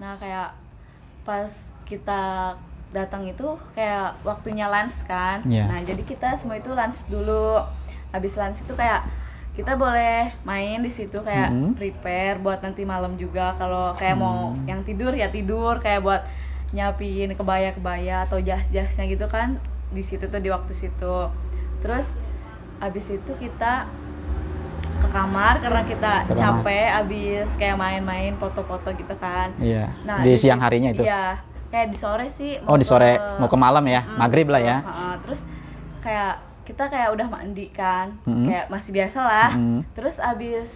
Nah, 0.00 0.12
kayak 0.16 0.48
pas 1.28 1.52
kita 1.84 2.56
datang 2.88 3.28
itu 3.28 3.44
kayak 3.76 4.16
waktunya 4.24 4.64
lunch 4.64 5.04
kan. 5.04 5.44
Iya. 5.44 5.68
Nah, 5.68 5.76
jadi 5.84 6.00
kita 6.00 6.32
semua 6.40 6.56
itu 6.56 6.72
lunch 6.72 7.04
dulu. 7.12 7.60
Habis 8.08 8.32
lunch 8.40 8.64
itu 8.64 8.72
kayak 8.72 9.04
kita 9.52 9.76
boleh 9.76 10.32
main 10.48 10.80
di 10.80 10.88
situ 10.88 11.20
kayak 11.20 11.52
Mhm. 11.52 11.76
prepare 11.76 12.40
buat 12.40 12.64
nanti 12.64 12.88
malam 12.88 13.20
juga 13.20 13.52
kalau 13.60 13.92
kayak 13.92 14.16
mau 14.16 14.54
Hmm. 14.56 14.64
yang 14.64 14.80
tidur 14.86 15.12
ya 15.12 15.28
tidur 15.28 15.76
kayak 15.82 16.00
buat 16.00 16.22
nyiapin 16.72 17.34
kebaya-kebaya 17.34 18.24
atau 18.24 18.40
jas-jasnya 18.40 19.04
gitu 19.04 19.26
kan 19.28 19.60
di 19.92 20.00
situ 20.00 20.24
tuh 20.24 20.40
di 20.40 20.48
waktu 20.48 20.72
situ. 20.72 21.16
Terus 21.84 22.24
habis 22.78 23.10
itu 23.10 23.32
kita 23.36 23.84
ke 24.98 25.08
kamar 25.08 25.54
karena 25.58 25.82
kita 25.82 26.12
Ke 26.24 26.32
kamar. 26.32 26.38
capek 26.60 26.86
habis 26.92 27.48
kayak 27.54 27.76
main-main 27.76 28.32
foto-foto 28.34 28.90
gitu 28.92 29.14
kan. 29.16 29.54
Iya. 29.56 29.94
Nah, 30.02 30.20
di 30.20 30.28
di 30.28 30.36
siang 30.36 30.58
harinya 30.58 30.90
itu. 30.90 31.02
Iya, 31.02 31.38
kayak 31.68 31.86
di 31.88 31.96
sore 31.96 32.26
sih. 32.28 32.58
Oh 32.62 32.74
di 32.74 32.82
sore 32.82 33.14
ke- 33.14 33.38
mau 33.38 33.46
ke 33.46 33.56
malam 33.56 33.84
ya, 33.84 34.02
Mm, 34.02 34.16
maghrib 34.16 34.46
lah 34.46 34.58
ya. 34.60 34.76
Heeh, 34.80 35.14
terus 35.22 35.40
kayak 35.98 36.34
kita 36.62 36.84
kayak 36.86 37.08
udah 37.10 37.26
mandi 37.26 37.66
kan, 37.70 38.12
Mm-mm. 38.22 38.46
kayak 38.46 38.66
masih 38.68 38.90
biasa 38.92 39.18
lah. 39.20 39.50
Mm. 39.52 39.80
Terus 39.92 40.16
abis 40.18 40.70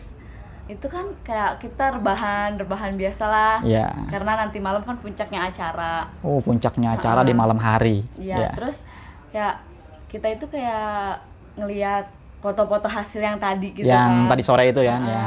itu 0.65 0.87
kan 0.87 1.05
kayak 1.21 1.59
kita 1.59 1.85
rebahan, 1.93 2.57
rebahan 2.57 2.95
biasa 2.95 3.25
lah. 3.25 3.57
Iya. 3.61 3.93
Karena 4.09 4.39
nanti 4.39 4.57
malam 4.57 4.81
kan 4.81 4.97
puncaknya 4.97 5.45
acara. 5.45 6.09
Oh 6.21 6.39
puncaknya 6.39 6.95
acara 6.95 7.21
di 7.21 7.29
Heeh. 7.29 7.37
malam 7.37 7.59
hari. 7.59 8.07
Iya, 8.17 8.39
Ya. 8.39 8.51
terus 8.53 8.87
kayak 9.29 9.61
kita 10.07 10.29
itu 10.31 10.47
kayak 10.47 11.21
ngelihat 11.55 12.09
foto-foto 12.43 12.87
hasil 12.87 13.23
yang 13.23 13.39
tadi 13.39 13.71
gitu 13.73 13.87
Yang 13.87 14.11
kan. 14.19 14.29
tadi 14.29 14.43
sore 14.43 14.65
itu 14.67 14.83
ya. 14.83 14.99
Heeh. 14.99 15.09
ya. 15.09 15.27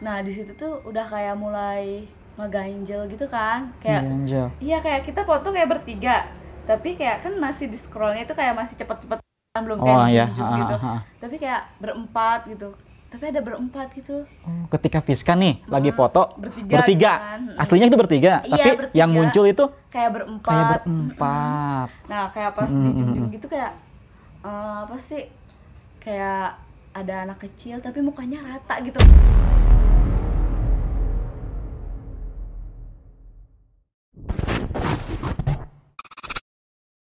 Nah, 0.00 0.16
di 0.18 0.30
situ 0.30 0.50
tuh 0.52 0.82
udah 0.82 1.06
kayak 1.06 1.34
mulai 1.34 2.04
ngeganjel 2.34 3.06
gitu 3.06 3.24
kan. 3.24 3.70
Kayak 3.78 4.02
Iya, 4.02 4.10
Angel. 4.10 4.46
Iya 4.58 4.78
kayak 4.80 5.00
kita 5.04 5.20
foto 5.22 5.48
kayak 5.48 5.70
bertiga, 5.70 6.26
tapi 6.64 6.94
kayak 6.94 7.22
kan 7.22 7.32
masih 7.36 7.66
di 7.66 7.76
scrollnya 7.76 8.24
itu 8.24 8.34
kayak 8.34 8.52
masih 8.52 8.74
cepet-cepet 8.74 9.18
kan 9.50 9.62
belum 9.62 9.78
kayak 9.78 9.96
Oh 9.96 10.06
iya. 10.06 10.26
gitu. 10.26 10.42
ha, 10.42 10.76
ha. 10.76 10.94
Tapi 11.16 11.34
kayak 11.36 11.62
berempat 11.78 12.46
gitu. 12.46 12.74
Tapi 13.10 13.24
ada 13.26 13.40
berempat 13.40 13.90
gitu. 13.92 14.22
Oh, 14.40 14.64
Ketika 14.68 14.98
Fiska 15.00 15.34
nih 15.34 15.66
lagi 15.66 15.90
foto 15.90 16.30
bertiga 16.36 16.74
bertiga, 16.78 17.12
gitu 17.12 17.26
kan. 17.26 17.40
aslinya 17.58 17.86
itu 17.86 17.98
bertiga, 17.98 18.32
Iya, 18.40 18.50
tapi 18.56 18.68
bertiga. 18.78 18.94
yang 18.96 19.10
muncul 19.10 19.44
itu 19.44 19.64
Kayak 19.90 20.10
berempat. 20.14 20.46
kayak 20.48 20.66
berempat. 20.80 21.88
Nah 22.06 22.22
kayak 22.30 22.50
pas 22.54 22.70
Mm, 22.70 22.78
di 22.78 22.88
mm, 22.88 23.00
ujung 23.04 23.26
mm. 23.28 23.34
gitu 23.34 23.46
kayak 23.46 23.72
eh, 24.40 24.78
apa 24.86 24.96
sih? 25.00 25.22
Kayak 26.00 26.58
ada 26.92 27.14
anak 27.24 27.38
kecil 27.40 27.76
tapi 27.78 27.98
mukanya 28.00 28.40
rata 28.42 28.74
gitu. 28.82 28.98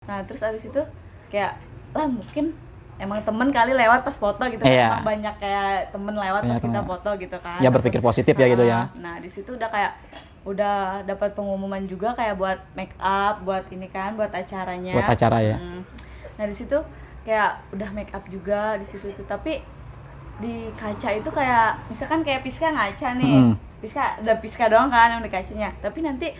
Nah 0.03 0.25
terus 0.25 0.41
abis 0.41 0.65
itu 0.65 0.81
kayak 1.29 1.61
lah 1.93 2.09
mungkin 2.09 2.57
emang 2.99 3.21
temen 3.23 3.49
kali 3.53 3.77
lewat 3.77 4.01
pas 4.03 4.17
foto 4.17 4.43
gitu 4.49 4.63
kan. 4.65 4.73
Iya. 4.73 4.89
Emang 4.91 5.07
banyak 5.07 5.35
kayak 5.39 5.71
temen 5.93 6.15
lewat 6.17 6.43
Banyak 6.43 6.51
pas 6.51 6.61
kita 6.61 6.73
temen. 6.75 6.89
foto 6.89 7.11
gitu 7.17 7.37
kan 7.39 7.59
Ya 7.61 7.71
berpikir 7.71 8.01
positif 8.01 8.35
ya 8.35 8.47
gitu 8.49 8.65
ya. 8.65 8.89
nah 8.97 9.21
di 9.21 9.29
situ 9.29 9.55
udah 9.55 9.69
kayak 9.69 9.93
udah 10.43 11.05
dapat 11.05 11.37
pengumuman 11.37 11.85
juga 11.85 12.17
kayak 12.17 12.35
buat 12.35 12.59
make 12.73 12.97
up 12.97 13.45
buat 13.45 13.69
ini 13.69 13.85
kan 13.87 14.17
buat 14.17 14.33
acaranya 14.33 14.97
Buat 14.97 15.13
acara 15.13 15.39
ya. 15.45 15.57
Mm. 15.61 15.81
nah 16.41 16.45
di 16.47 16.55
situ 16.57 16.79
kayak 17.29 17.61
udah 17.71 17.91
make 17.93 18.09
up 18.11 18.25
juga 18.27 18.81
di 18.81 18.89
situ 18.89 19.13
tuh 19.13 19.23
tapi 19.23 19.61
di 20.39 20.73
kaca 20.73 21.13
itu 21.13 21.29
kayak 21.29 21.77
misalkan 21.87 22.25
kayak 22.25 22.41
Piska 22.41 22.73
ngaca 22.73 23.09
nih 23.15 23.37
Mm. 23.45 23.55
Piska 23.79 24.17
ada 24.17 24.35
Piska 24.35 24.65
doang 24.67 24.89
kan 24.89 25.13
yang 25.13 25.21
di 25.21 25.29
kacanya 25.29 25.69
tapi 25.79 26.01
nanti 26.01 26.33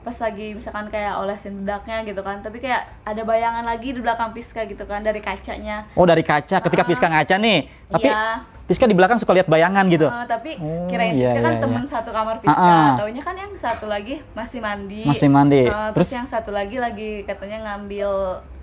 pas 0.00 0.12
lagi 0.14 0.52
misalkan 0.52 0.92
kayak 0.92 1.16
olesin 1.16 1.64
bedaknya 1.64 2.04
gitu 2.04 2.20
kan 2.20 2.38
tapi 2.38 2.60
kayak 2.60 2.84
ada 3.02 3.24
bayangan 3.24 3.64
lagi 3.64 3.88
di 3.90 3.98
belakang 3.98 4.30
Piska 4.30 4.62
gitu 4.62 4.84
kan 4.84 5.00
dari 5.00 5.18
kacanya 5.18 5.88
Oh 5.96 6.04
dari 6.04 6.20
kaca 6.20 6.60
ketika 6.60 6.84
Piska 6.84 7.08
ngaca 7.08 7.34
nih. 7.34 7.58
Tapi 7.88 8.04
Iya. 8.04 8.44
Piska 8.64 8.84
di 8.84 8.92
belakang 8.92 9.16
suka 9.16 9.32
lihat 9.32 9.44
bayangan 9.44 9.84
gitu. 9.88 10.08
Eh, 10.08 10.24
tapi 10.24 10.56
Oh, 10.56 10.88
kirain 10.88 11.12
iya, 11.12 11.32
Piska 11.32 11.40
kan 11.40 11.52
iya, 11.52 11.60
temen 11.60 11.82
iya. 11.84 11.88
satu 11.88 12.10
kamar 12.12 12.36
Piska. 12.40 12.56
Ah, 12.56 12.68
ah. 12.68 12.92
Taunya 12.96 13.20
kan 13.20 13.36
yang 13.36 13.52
satu 13.56 13.84
lagi 13.84 14.20
masih 14.32 14.60
mandi. 14.60 15.02
Masih 15.04 15.28
mandi. 15.28 15.62
Eh, 15.64 15.88
terus, 15.92 16.08
Terus? 16.08 16.16
yang 16.16 16.28
satu 16.28 16.48
lagi 16.48 16.76
lagi 16.76 17.24
katanya 17.24 17.58
ngambil 17.64 18.08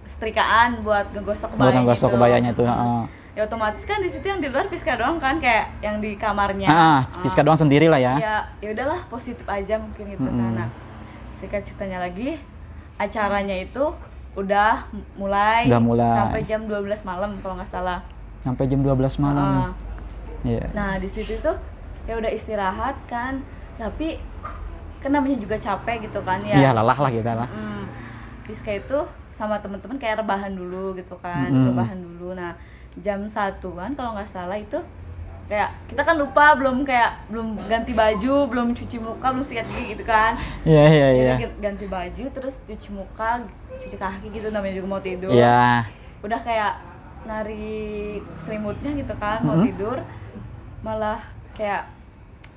setrikaan 0.03 0.81
buat 0.81 1.10
ngegosok 1.10 1.55
Buat 1.55 1.74
ngegosok 1.74 2.08
itu. 2.08 2.15
kebayanya 2.15 2.51
Hmm. 2.51 2.65
heeh. 2.65 3.03
Ya 3.31 3.41
otomatis 3.43 3.84
kan 3.84 3.98
di 3.98 4.08
situ 4.08 4.24
yang 4.24 4.38
di 4.38 4.48
luar 4.48 4.67
Piska 4.67 4.93
doang 4.93 5.15
kan 5.15 5.39
kayak 5.39 5.79
yang 5.79 5.98
di 5.98 6.13
kamarnya. 6.13 6.67
Ah, 6.67 6.75
Ah. 6.75 7.24
Piska 7.24 7.39
doang 7.39 7.55
sendiri 7.55 7.88
lah 7.88 7.96
ya. 7.98 8.13
Ya 8.17 8.36
ya 8.60 8.70
udahlah 8.72 9.08
positif 9.08 9.48
aja 9.48 9.77
mungkin 9.77 10.03
gitu. 10.10 10.20
Mm-mm. 10.22 10.51
Nah, 10.53 10.67
singkat 11.31 11.63
ceritanya 11.63 12.01
lagi 12.01 12.36
acaranya 12.98 13.55
itu 13.55 13.96
udah 14.31 14.84
mulai, 15.15 15.63
Udah 15.65 15.79
mulai. 15.79 16.12
sampai 16.12 16.41
jam 16.43 16.63
12 16.65 17.01
malam 17.01 17.39
kalau 17.39 17.55
nggak 17.55 17.67
salah. 17.67 18.03
Sampai 18.41 18.67
jam 18.67 18.79
12 18.79 19.15
Ah. 19.15 19.22
malam. 19.22 19.51
Iya. 20.41 20.67
Nah 20.72 20.98
di 20.98 21.08
situ 21.08 21.31
tuh 21.38 21.55
ya 22.03 22.17
udah 22.17 22.29
istirahat 22.29 23.00
kan, 23.05 23.39
tapi 23.75 24.20
kan 24.98 25.10
namanya 25.10 25.38
juga 25.38 25.55
capek 25.55 26.03
gitu 26.03 26.20
kan 26.20 26.41
ya. 26.41 26.58
Iya, 26.58 26.70
lelah 26.74 26.98
lah 26.98 27.10
kita 27.10 27.31
lah. 27.34 27.48
Mm, 27.48 27.84
Piska 28.43 28.72
itu 28.74 29.00
sama 29.41 29.57
temen-temen 29.57 29.98
kayak 29.98 30.21
rebahan 30.21 30.53
dulu 30.53 30.93
gitu 30.93 31.17
kan, 31.17 31.50
Mm-mm. 31.50 31.74
rebahan 31.74 31.98
dulu. 31.98 32.38
Nah 32.38 32.53
jam 32.95 33.25
satuan 33.25 33.98
kalau 33.98 34.13
nggak 34.13 34.29
salah 34.29 34.53
itu 34.55 34.77
kayak 35.48 35.74
kita 35.86 36.00
kan 36.01 36.15
lupa 36.15 36.53
belum 36.53 36.86
kayak 36.86 37.25
belum 37.27 37.57
ganti 37.65 37.91
baju, 37.91 38.36
belum 38.45 38.71
cuci 38.71 38.98
muka, 38.98 39.27
belum 39.31 39.43
sikat 39.43 39.65
gigi 39.67 39.83
gitu 39.91 40.05
kan. 40.05 40.38
Iya, 40.62 40.83
iya, 40.88 41.07
iya. 41.12 41.50
Ganti 41.57 41.86
baju 41.86 42.25
terus 42.29 42.55
cuci 42.62 42.89
muka, 42.91 43.41
cuci 43.74 43.98
kaki 43.98 44.29
gitu 44.29 44.48
namanya 44.48 44.77
juga 44.77 44.88
mau 44.88 45.01
tidur 45.01 45.33
Iya. 45.33 45.83
udah 46.21 46.39
kayak 46.39 46.74
narik 47.21 48.21
selimutnya 48.36 48.93
gitu 48.93 49.13
kan 49.15 49.41
mau 49.41 49.57
Mhm. 49.57 49.65
tidur 49.67 49.98
malah 50.81 51.21
kayak 51.53 51.86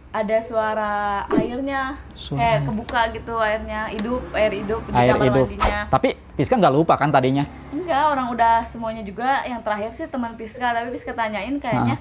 ada 0.09 0.39
suara 0.39 0.93
airnya 1.29 1.99
Suara 2.15 2.39
kayak 2.39 2.59
kebuka 2.65 3.01
gitu 3.13 3.35
airnya 3.37 3.81
hidup 3.89 4.23
air 4.33 4.53
hidup 4.55 4.81
di 4.85 4.93
Air 4.95 5.13
kamar 5.13 5.27
hidup. 5.27 5.47
mandinya 5.49 5.81
Tapi 5.91 6.11
Piska 6.35 6.55
nggak 6.55 6.75
lupa 6.75 6.95
kan 6.95 7.09
tadinya. 7.09 7.47
enggak 7.71 8.03
orang 8.09 8.27
udah 8.29 8.55
semuanya 8.65 9.01
juga 9.01 9.43
yang 9.45 9.61
terakhir 9.61 9.91
sih 9.91 10.07
teman 10.07 10.35
Piska 10.35 10.67
tapi 10.69 10.91
Piska 10.91 11.13
tanyain 11.13 11.57
kayaknya 11.57 11.99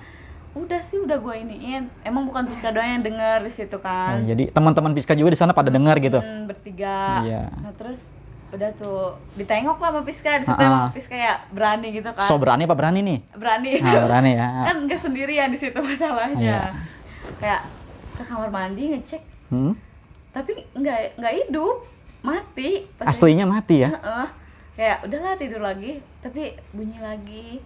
udah 0.54 0.78
sih 0.80 0.98
udah 0.98 1.18
gua 1.18 1.34
iniin 1.36 1.90
emang 2.02 2.24
bukan 2.24 2.46
Piska 2.46 2.70
doang 2.70 2.86
yang 2.88 3.02
denger 3.02 3.42
di 3.42 3.52
situ 3.52 3.78
kan 3.78 4.22
jadi 4.24 4.50
teman-teman 4.50 4.92
Piska 4.92 5.14
juga 5.14 5.30
di 5.30 5.40
sana 5.40 5.50
pada 5.50 5.68
dengar 5.68 5.98
gitu. 5.98 6.18
Hmm, 6.18 6.46
bertiga 6.46 7.22
Iya. 7.22 7.44
nah 7.58 7.74
terus 7.74 8.14
udah 8.50 8.70
tuh 8.72 9.18
ditengok 9.34 9.78
lah 9.78 9.90
sama 9.90 10.02
Piska 10.04 10.32
di 10.36 10.46
situ 10.46 10.66
Piska 10.94 11.10
kayak 11.12 11.38
berani 11.50 11.88
gitu 11.92 12.06
kan 12.08 12.22
So 12.22 12.38
berani 12.38 12.64
apa 12.64 12.74
berani 12.74 13.02
nih? 13.02 13.20
berani 13.34 13.70
Nah, 13.82 14.02
berani 14.04 14.32
ya. 14.32 14.48
kan 14.68 14.76
nggak 14.80 15.00
sendirian 15.00 15.50
di 15.50 15.58
situ 15.58 15.74
masalahnya 15.76 16.38
Iya. 16.38 16.62
kayak 17.38 17.62
ke 18.14 18.24
kamar 18.24 18.50
mandi 18.50 18.94
ngecek 18.94 19.22
Hmm? 19.50 19.74
tapi 20.30 20.54
nggak 20.72 21.18
nggak 21.18 21.34
hidup 21.40 21.86
mati 22.24 22.88
Pas 22.96 23.12
Aslinya 23.12 23.46
mati 23.46 23.84
ya? 23.84 23.92
Heeh. 23.94 24.28
kayak 24.74 24.98
udahlah 25.06 25.36
tidur 25.38 25.62
lagi. 25.62 26.02
Tapi 26.24 26.56
bunyi 26.74 26.98
lagi. 26.98 27.62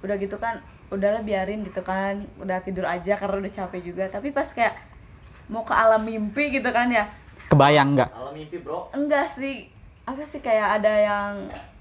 Udah 0.00 0.16
gitu 0.16 0.38
kan 0.38 0.62
udahlah 0.88 1.20
biarin 1.20 1.66
gitu 1.66 1.82
kan. 1.84 2.24
Udah 2.40 2.62
tidur 2.62 2.86
aja 2.88 3.18
karena 3.18 3.36
udah 3.42 3.52
capek 3.52 3.82
juga. 3.82 4.08
Tapi 4.08 4.30
pas 4.32 4.46
kayak 4.48 4.78
mau 5.50 5.66
ke 5.66 5.74
alam 5.74 6.00
mimpi 6.06 6.54
gitu 6.54 6.70
kan 6.72 6.88
ya. 6.88 7.10
Kebayang 7.50 7.98
nggak? 7.98 8.08
Kalau 8.08 8.32
mimpi 8.32 8.56
bro, 8.62 8.88
enggak 8.96 9.28
sih. 9.34 9.68
Apa 10.08 10.24
sih 10.24 10.40
kayak 10.40 10.80
ada 10.80 10.92
yang 10.96 11.32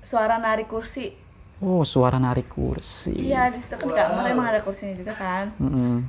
suara 0.01 0.35
narik 0.41 0.67
kursi. 0.67 1.13
Oh, 1.61 1.85
suara 1.85 2.17
narik 2.17 2.49
kursi. 2.49 3.13
iya 3.29 3.53
di 3.53 3.61
situ 3.61 3.77
kan 3.77 3.85
di 3.85 3.93
kamar 3.93 4.25
emang 4.33 4.49
ada 4.49 4.65
kursinya 4.65 4.97
juga 4.97 5.13
kan. 5.13 5.53
Mm-mm. 5.61 6.01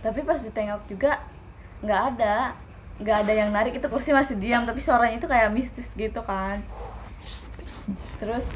tapi 0.00 0.24
pas 0.24 0.40
ditengok 0.40 0.88
juga 0.88 1.20
nggak 1.84 2.02
ada 2.16 2.56
nggak 2.98 3.16
ada 3.22 3.32
yang 3.32 3.50
narik 3.50 3.74
itu 3.74 3.86
kursi 3.86 4.10
masih 4.10 4.34
diam 4.34 4.62
tapi 4.62 4.78
suaranya 4.78 5.16
itu 5.16 5.26
kayak 5.26 5.50
mistis 5.50 5.94
gitu 5.94 6.18
kan 6.20 6.58
Mistis. 7.18 7.86
terus 8.18 8.50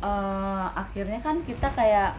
eh, 0.00 0.66
akhirnya 0.74 1.20
kan 1.20 1.40
kita 1.42 1.68
kayak 1.70 2.16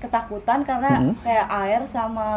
ketakutan 0.00 0.60
karena 0.62 1.00
Mhm. 1.00 1.14
kayak 1.20 1.46
air 1.62 1.80
sama 1.84 2.28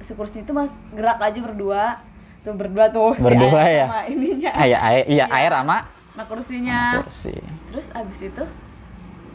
si 0.00 0.12
kursi 0.12 0.40
itu 0.40 0.52
mas 0.52 0.68
gerak 0.90 1.16
aja 1.18 1.40
berdua 1.40 2.00
tuh 2.40 2.52
berdua 2.52 2.88
tuh 2.88 3.16
si 3.16 3.24
Berdua 3.24 3.56
air 3.58 3.72
ya? 3.74 3.86
sama 3.86 4.00
ininya 4.06 4.50
Ah, 4.52 4.64
iya, 4.64 4.78
air, 4.82 5.04
iya, 5.06 5.24
Iya. 5.24 5.34
air 5.34 5.52
sama 5.54 5.78
nah 6.12 6.24
kursinya 6.24 6.80
kursi. 7.00 7.36
terus 7.68 7.88
abis 7.90 8.20
itu 8.22 8.44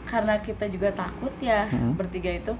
karena 0.04 0.34
kita 0.38 0.66
juga 0.66 0.90
takut 0.92 1.30
ya 1.38 1.66
Mhm. 1.68 1.94
bertiga 1.94 2.30
itu 2.30 2.52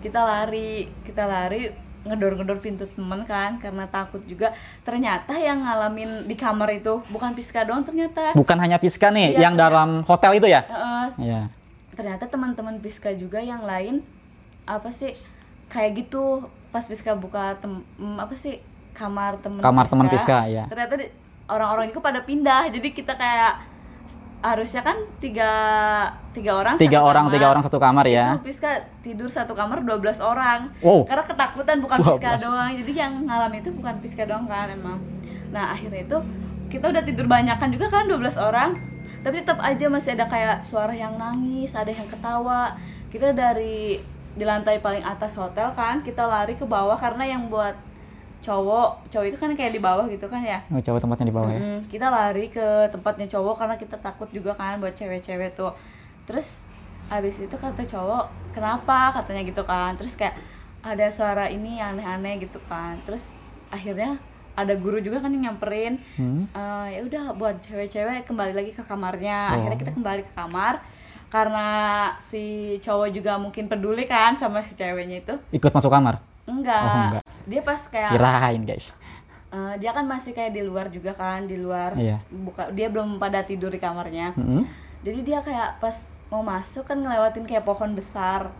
kita 0.00 0.20
lari 0.20 0.88
kita 1.02 1.24
lari 1.24 1.72
ngedor-ngedor 2.06 2.58
pintu 2.58 2.86
temen 2.86 3.20
kan 3.22 3.58
karena 3.58 3.84
takut 3.84 4.22
juga 4.24 4.54
ternyata 4.82 5.34
yang 5.34 5.60
ngalamin 5.60 6.24
di 6.24 6.34
kamar 6.34 6.70
itu 6.72 7.02
bukan 7.06 7.34
Piska 7.34 7.62
doang 7.62 7.82
ternyata 7.82 8.32
Bukan 8.32 8.56
hanya 8.56 8.78
Piska 8.78 9.10
nih, 9.10 9.34
Iya, 9.34 9.50
yang 9.50 9.54
iya. 9.54 9.60
dalam 9.60 9.90
hotel 10.02 10.32
itu 10.34 10.46
ya? 10.46 10.62
Heeh, 10.62 11.06
Iya. 11.20 11.40
ternyata 11.92 12.24
teman-teman 12.26 12.76
Piska 12.78 13.10
juga 13.12 13.40
yang 13.40 13.64
lain 13.64 14.04
apa 14.64 14.90
sih 14.90 15.16
kayak 15.66 15.96
gitu 15.98 16.44
pas 16.68 16.82
Piska 16.82 17.14
buka 17.14 17.56
tem 17.56 17.80
mm, 17.96 18.16
apa 18.18 18.34
sih 18.34 18.60
kamar 18.92 19.36
temen 19.38 19.60
Kamar 19.60 19.86
teman 19.86 20.06
Piska, 20.06 20.46
ya. 20.46 20.64
ternyata 20.66 21.08
orang-orang 21.46 21.88
itu 21.88 21.98
pada 21.98 22.20
pindah 22.20 22.68
jadi 22.68 22.88
kita 22.90 23.14
kayak 23.14 23.52
harusnya 24.38 24.80
kan 24.80 24.94
tiga 25.18 25.52
tiga 26.30 26.52
orang 26.54 26.76
Tiga 26.76 26.98
satu 26.98 27.08
orang, 27.08 27.24
kamar. 27.24 27.34
tiga 27.34 27.46
orang 27.48 27.62
satu 27.62 27.78
kamar 27.78 28.04
ya. 28.06 28.26
itu 28.32 28.44
Piska 28.44 28.70
tidur 29.00 29.28
satu 29.28 29.52
kamar 29.52 29.80
12 29.80 30.18
orang 30.18 30.70
Wow. 30.78 31.02
karena 31.02 31.24
ketakutan 31.24 31.76
bukan 31.80 31.96
12. 31.96 32.06
Piska 32.12 32.30
doang 32.40 32.70
jadi 32.76 32.92
yang 32.94 33.12
ngalamin 33.22 33.60
itu 33.60 33.70
bukan 33.72 33.94
Piska 33.98 34.22
doang 34.22 34.44
kan 34.44 34.68
emang 34.68 34.98
nah 35.48 35.72
akhirnya 35.72 36.02
itu 36.02 36.18
kita 36.68 36.90
udah 36.90 37.02
tidur 37.02 37.26
banyakan 37.26 37.68
juga 37.70 37.86
kan 37.88 38.04
12 38.04 38.18
orang 38.36 38.70
tapi 39.20 39.42
tetap 39.42 39.58
aja 39.58 39.86
masih 39.88 40.14
ada 40.14 40.26
kayak 40.26 40.62
suara 40.62 40.92
yang 40.92 41.16
nangis 41.16 41.72
ada 41.72 41.88
yang 41.88 42.06
ketawa 42.06 42.76
kita 43.08 43.32
dari 43.32 43.98
di 44.30 44.44
lantai 44.44 44.78
paling 44.78 45.02
atas 45.02 45.32
hotel 45.34 45.72
kan 45.72 46.02
kita 46.02 46.22
lari 46.22 46.54
ke 46.54 46.62
bawah 46.62 46.94
karena 46.94 47.24
yang 47.26 47.48
buat 47.48 47.72
cowok 48.46 49.10
cowok 49.10 49.26
itu 49.26 49.36
kan 49.36 49.50
kayak 49.52 49.72
di 49.72 49.80
bawah 49.80 50.06
gitu 50.06 50.26
kan 50.26 50.38
ya 50.40 50.62
Oh, 50.68 50.78
coba 50.78 50.98
tempatnya 50.98 51.26
di 51.26 51.34
bawah 51.34 51.50
ya. 51.50 51.58
Mm, 51.58 51.78
kita 51.86 52.06
lari 52.06 52.46
ke 52.46 52.62
tempatnya 52.88 53.26
cowok 53.28 53.54
karena 53.56 53.74
kita 53.74 53.96
takut 53.98 54.30
juga 54.30 54.54
kan 54.54 54.78
buat 54.78 54.94
cewek-cewek 54.94 55.52
tuh 55.52 55.74
terus 56.24 56.64
abis 57.06 57.38
itu 57.38 57.52
kata 57.52 57.82
cowok 57.82 58.24
kenapa 58.50 59.10
katanya 59.12 59.42
gitu 59.42 59.62
kan 59.62 59.94
terus 59.94 60.14
kayak 60.14 60.34
ada 60.80 61.06
suara 61.08 61.46
ini 61.46 61.76
yang 61.76 61.94
aneh-aneh 61.94 62.40
gitu 62.40 62.62
kan 62.64 62.98
terus 63.02 63.34
akhirnya 63.68 64.18
ada 64.54 64.72
guru 64.72 64.98
juga 64.98 65.18
kan 65.18 65.28
yang 65.28 65.50
nyamperin 65.50 65.98
Hmm? 66.14 66.46
Eh, 66.48 66.86
ya 66.92 67.00
udah 67.02 67.24
buat 67.32 67.58
cewek-cewek 67.60 68.24
kembali 68.24 68.52
lagi 68.52 68.70
ke 68.70 68.82
kamarnya 68.82 69.50
Oh. 69.50 69.54
akhirnya 69.56 69.78
kita 69.78 69.92
kembali 69.92 70.22
ke 70.22 70.32
kamar 70.32 70.80
karena 71.26 71.66
si 72.18 72.44
cowok 72.80 73.10
juga 73.10 73.34
mungkin 73.36 73.66
peduli 73.66 74.06
kan 74.06 74.34
sama 74.34 74.62
si 74.62 74.72
ceweknya 74.72 75.20
itu 75.20 75.34
Ikut 75.52 75.68
masuk 75.68 75.90
kamar? 75.90 76.22
enggak, 76.44 76.80
Oh, 76.80 76.98
enggak. 77.04 77.22
Dia 77.46 77.60
pas 77.60 77.80
kayak 77.80 78.10
Kirain 78.10 78.62
guys. 78.62 78.90
Eh, 79.48 79.74
dia 79.78 79.90
kan 79.90 80.02
masih 80.02 80.30
kayak 80.30 80.50
di 80.50 80.60
luar 80.60 80.86
juga 80.88 81.10
kan 81.12 81.42
di 81.42 81.54
luar 81.54 81.94
Iya. 81.94 82.18
buka 82.28 82.68
dia 82.68 82.86
belum 82.86 83.16
pada 83.16 83.40
tidur 83.40 83.70
di 83.70 83.78
kamarnya 83.78 84.34
Mm-mm. 84.34 84.66
jadi 85.00 85.18
dia 85.22 85.38
kayak 85.38 85.78
pas 85.78 85.96
mau 86.26 86.42
masuk 86.42 86.82
kan 86.84 86.98
ngelewatin 86.98 87.42
kayak 87.42 87.62
pohon 87.62 87.94
besar 87.94 88.50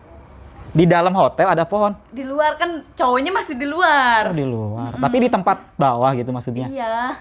Di 0.68 0.84
dalam 0.84 1.10
hotel 1.12 1.46
ada 1.48 1.62
pohon. 1.62 1.90
di 2.08 2.22
luar 2.22 2.54
kan 2.54 2.86
cowoknya 2.92 3.30
masih 3.30 3.54
di 3.54 3.64
luar 3.64 4.28
Oh, 4.28 4.34
di 4.34 4.44
luar. 4.44 4.94
Tapi 4.94 5.16
di 5.18 5.28
tempat 5.28 5.58
bawah 5.74 6.10
gitu 6.12 6.30
maksudnya. 6.30 6.66
iya 6.66 7.18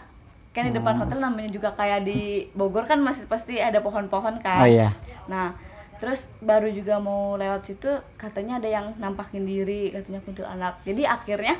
kan 0.52 0.64
di 0.64 0.72
Hmm. 0.72 0.80
depan 0.80 0.96
hotel 0.98 1.20
namanya 1.20 1.50
juga 1.50 1.70
kayak 1.70 2.00
di 2.02 2.20
Bogor 2.52 2.86
kan 2.86 2.96
masih 2.98 3.26
pasti 3.26 3.58
ada 3.58 3.78
pohon-pohon 3.78 4.40
kan 4.40 4.62
Oh 4.62 4.70
iya. 4.70 4.94
nah 5.26 5.52
terus 5.96 6.28
baru 6.44 6.68
juga 6.70 7.00
mau 7.00 7.40
lewat 7.40 7.62
situ 7.66 7.88
katanya 8.20 8.60
ada 8.60 8.68
yang 8.68 8.86
nampakin 9.00 9.48
diri 9.48 9.96
katanya 9.96 10.20
kuntilanak 10.22 10.76
jadi 10.84 11.08
akhirnya 11.08 11.56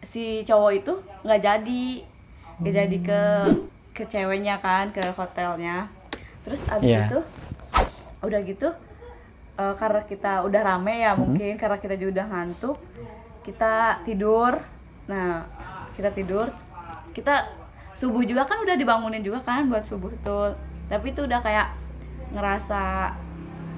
si 0.00 0.42
cowok 0.48 0.72
itu 0.74 0.92
nggak 1.24 1.40
jadi. 1.44 1.86
Nggak 2.60 2.74
jadi 2.76 2.96
ke 3.04 3.22
ke 3.96 4.02
ceweknya 4.08 4.56
kan 4.60 4.88
ke 4.92 5.00
hotelnya. 5.12 5.88
Terus 6.44 6.64
abis 6.68 6.88
Iya. 6.88 7.04
itu 7.08 7.18
udah 8.20 8.40
gitu 8.44 8.68
eh, 9.60 9.74
karena 9.76 10.00
kita 10.04 10.32
udah 10.44 10.60
rame 10.64 11.04
ya 11.04 11.12
mungkin 11.16 11.56
karena 11.60 11.76
kita 11.76 11.96
juga 12.00 12.20
udah 12.20 12.26
ngantuk 12.32 12.76
kita 13.44 14.00
tidur. 14.04 14.60
Nah 15.08 15.44
kita 15.96 16.12
tidur 16.16 16.48
kita 17.12 17.44
subuh 17.92 18.24
juga 18.24 18.48
kan 18.48 18.60
udah 18.64 18.76
dibangunin 18.76 19.20
juga 19.20 19.44
kan 19.44 19.68
buat 19.68 19.84
subuh 19.84 20.12
tuh. 20.24 20.56
Tapi 20.88 21.12
itu 21.12 21.28
udah 21.28 21.40
kayak 21.44 21.76
ngerasa 22.32 23.12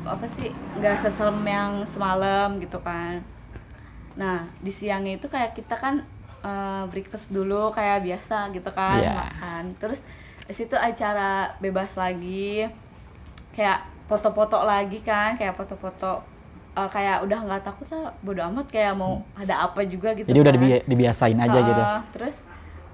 apa 0.05 0.27
sih 0.27 0.49
nggak 0.75 0.99
seserem 0.99 1.39
yang 1.41 1.73
semalam 1.85 2.59
gitu 2.59 2.79
kan 2.79 3.23
nah 4.13 4.45
di 4.59 4.69
siangnya 4.69 5.17
itu 5.17 5.27
kayak 5.27 5.53
kita 5.53 5.73
kan 5.75 6.05
eh, 6.41 6.83
breakfast 6.87 7.31
dulu 7.31 7.71
kayak 7.71 8.03
biasa 8.03 8.51
gitu 8.51 8.71
kan 8.71 8.99
Iya. 8.99 9.13
makan 9.15 9.65
terus 9.77 10.05
di 10.43 10.53
situ 10.53 10.75
acara 10.75 11.55
bebas 11.59 11.95
lagi 11.95 12.67
kayak 13.53 13.79
foto-foto 14.05 14.61
lagi 14.61 15.01
kan 15.01 15.35
kayak 15.35 15.55
foto-foto 15.55 16.21
eh, 16.73 16.89
kayak 16.89 17.23
udah 17.23 17.39
nggak 17.41 17.63
takut 17.63 17.89
lah 17.89 18.13
bodo 18.21 18.43
amat 18.45 18.67
kayak 18.69 18.93
mau 18.93 19.23
ada 19.33 19.65
apa 19.65 19.81
juga 19.85 20.13
gitu 20.13 20.27
Jadi 20.27 20.41
udah 20.41 20.51
kan. 20.51 20.61
dibi- 20.61 20.85
dibiasain 20.85 21.39
aja 21.39 21.53
Heeh, 21.55 21.67
gitu. 21.67 21.83
terus 22.13 22.37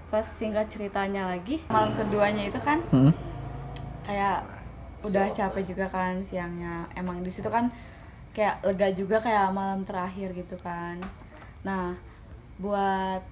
pas 0.09 0.25
singkat 0.25 0.68
ceritanya 0.68 1.27
lagi 1.27 1.61
malam 1.68 1.92
keduanya 1.92 2.47
itu 2.47 2.57
kan 2.59 2.79
Mm-mm. 2.88 3.12
kayak 4.03 4.40
udah 5.00 5.30
capek 5.30 5.64
juga 5.64 5.87
kan 5.87 6.20
siangnya 6.20 6.87
emang 6.92 7.20
di 7.20 7.28
situ 7.28 7.46
kan 7.46 7.70
kayak 8.30 8.62
lega 8.62 8.88
juga 8.92 9.18
kayak 9.18 9.50
malam 9.50 9.82
terakhir 9.82 10.30
gitu 10.32 10.56
kan 10.56 10.98
nah 11.61 11.94
buat 12.56 13.22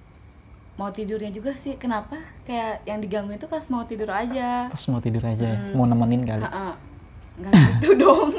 mau 0.75 0.87
tidurnya 0.89 1.29
juga 1.29 1.51
sih 1.53 1.75
kenapa 1.75 2.15
kayak 2.43 2.83
yang 2.83 2.99
diganggu 2.99 3.33
itu 3.33 3.45
pas 3.45 3.63
mau 3.67 3.83
tidur 3.83 4.07
aja 4.07 4.67
Pas 4.67 4.83
mau 4.87 4.99
tidur 4.99 5.19
aja 5.21 5.41
ya. 5.43 5.57
Hmm. 5.57 5.73
Mau 5.73 5.83
nemenin 5.83 6.21
kali. 6.21 6.39
Heeh. 6.39 6.73
nggak 7.37 7.51
gitu 7.51 7.89
dong 8.01 8.29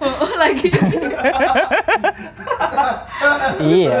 Heeh, 0.00 0.32
lagi 0.34 0.68
iya. 3.60 3.98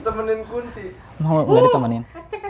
temenin 0.00 0.40
Kunti 0.44 0.86
Mau 1.16 1.40
nggak 1.42 1.62
ditemenin? 1.66 2.02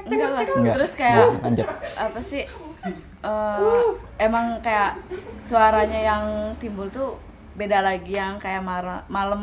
enggak 0.05 0.31
lah 0.31 0.43
Enggak. 0.45 0.75
terus 0.77 0.93
kayak 0.95 1.17
Nah, 1.17 1.41
lanjut. 1.41 1.67
apa 1.97 2.21
sih 2.21 2.43
eh, 2.87 3.85
emang 4.19 4.61
kayak 4.61 5.01
suaranya 5.37 6.01
yang 6.05 6.25
timbul 6.57 6.89
tuh 6.89 7.17
beda 7.55 7.81
lagi 7.81 8.15
yang 8.15 8.37
kayak 8.37 8.61
malam 9.07 9.43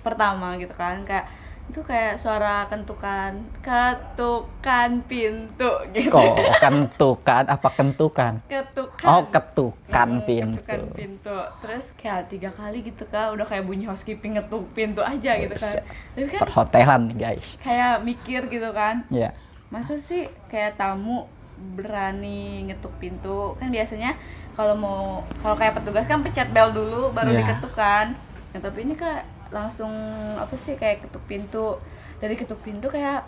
pertama 0.00 0.54
gitu 0.54 0.72
kan 0.72 1.02
kayak 1.02 1.26
itu 1.66 1.80
kayak 1.80 2.14
suara 2.16 2.66
kentukan 2.66 3.46
ketukan 3.60 4.90
pintu 5.04 5.70
gitu 5.90 6.10
Kok 6.10 6.34
kentukan 6.58 7.46
apa 7.46 7.68
kentukan? 7.70 8.32
ketukan 8.44 9.06
Oh, 9.06 9.22
ketukan 9.24 10.08
Hmm, 10.12 10.24
pintu. 10.24 10.58
ketukan 10.60 10.82
pintu 10.92 11.36
terus 11.60 11.94
kayak 11.94 12.26
tiga 12.26 12.50
kali 12.50 12.82
gitu 12.82 13.06
kan 13.06 13.30
udah 13.30 13.44
kayak 13.44 13.62
bunyi 13.62 13.86
housekeeping 13.86 14.34
ngetuk 14.34 14.66
pintu 14.72 14.98
aja 15.00 15.38
gitu 15.38 15.54
kan 15.54 15.74
tapi 16.10 16.26
kan 16.28 16.40
Perhotelan 16.40 17.02
guys. 17.14 17.54
kayak 17.58 18.02
mikir 18.02 18.46
gitu 18.46 18.70
kan 18.70 19.06
Ya. 19.08 19.30
masa 19.68 19.94
sih 19.96 20.26
kayak 20.46 20.74
tamu 20.74 21.30
berani 21.74 22.66
ngetuk 22.66 22.92
pintu. 22.96 23.54
Kan 23.56 23.68
biasanya 23.68 24.16
kalau 24.52 24.74
mau 24.74 25.02
kalau 25.38 25.54
kayak 25.54 25.76
petugas 25.76 26.04
kan 26.04 26.20
pencet 26.20 26.48
bel 26.50 26.70
dulu 26.70 27.10
baru 27.10 27.30
Iya. 27.30 27.38
diketuk 27.44 27.72
kan. 27.72 28.16
Nah, 28.50 28.60
tapi 28.60 28.82
ini 28.82 28.94
kayak 28.94 29.22
langsung 29.50 29.90
apa 30.36 30.54
sih 30.54 30.74
kayak 30.74 31.04
ketuk 31.04 31.22
pintu. 31.24 31.78
Dari 32.18 32.34
ketuk 32.34 32.60
pintu 32.60 32.88
kayak 32.88 33.24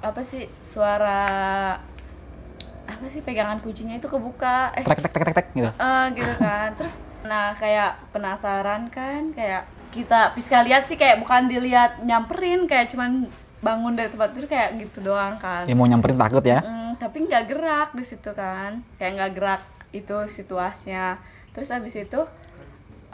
apa 0.00 0.20
sih 0.22 0.46
suara 0.58 1.24
apa 2.86 3.06
sih 3.06 3.18
pegangan 3.18 3.58
kuncinya 3.58 3.92
itu 3.92 4.06
kebuka. 4.06 4.70
Eh. 4.72 4.86
Tek 4.86 5.02
tek 5.02 5.10
tek 5.10 5.22
tek 5.24 5.34
tek 5.34 5.46
gitu. 5.52 5.70
eh, 5.70 6.04
gitu 6.14 6.32
kan. 6.38 6.70
Terus 6.78 7.02
nah 7.26 7.50
kayak 7.52 7.98
penasaran 8.14 8.86
kan 8.88 9.34
kayak 9.34 9.66
kita 9.90 10.30
Piska 10.32 10.62
lihat 10.62 10.86
sih 10.86 10.94
kayak 10.94 11.18
bukan 11.18 11.48
dilihat 11.48 11.98
nyamperin 12.00 12.68
kayak 12.68 12.92
cuman 12.92 13.26
bangun 13.58 13.96
dari 13.96 14.06
tempat 14.06 14.30
tidur 14.30 14.46
kayak 14.46 14.78
gitu 14.78 15.02
doang 15.02 15.34
kan. 15.36 15.66
Ya 15.66 15.74
mau 15.74 15.84
nyamperin 15.84 16.14
takut 16.14 16.44
ya. 16.44 16.62
Mm, 16.62 16.85
tapi 16.98 17.28
nggak 17.28 17.44
gerak 17.48 17.88
di 17.92 18.04
situ 18.04 18.30
kan 18.32 18.82
kayak 19.00 19.12
nggak 19.16 19.32
gerak 19.36 19.62
itu 19.94 20.16
situasinya 20.32 21.16
terus 21.52 21.72
abis 21.72 21.96
itu 21.96 22.20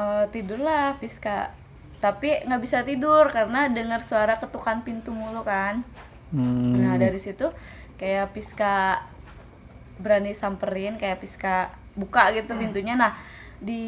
eh, 0.01 0.25
tidurlah 0.31 0.99
Piska 0.99 1.55
tapi 2.03 2.43
nggak 2.43 2.63
bisa 2.63 2.83
tidur 2.83 3.31
karena 3.31 3.71
dengar 3.71 4.03
suara 4.03 4.35
ketukan 4.41 4.83
pintu 4.83 5.15
mulu 5.15 5.47
kan 5.47 5.87
Hmm. 6.33 6.81
Nah 6.81 6.97
dari 6.97 7.21
situ 7.21 7.53
kayak 8.01 8.33
Piska 8.33 9.05
berani 10.01 10.33
samperin 10.33 10.97
kayak 10.97 11.21
Piska 11.21 11.71
buka 11.95 12.33
gitu 12.33 12.57
pintunya. 12.57 12.97
Nah 12.97 13.15
di 13.63 13.85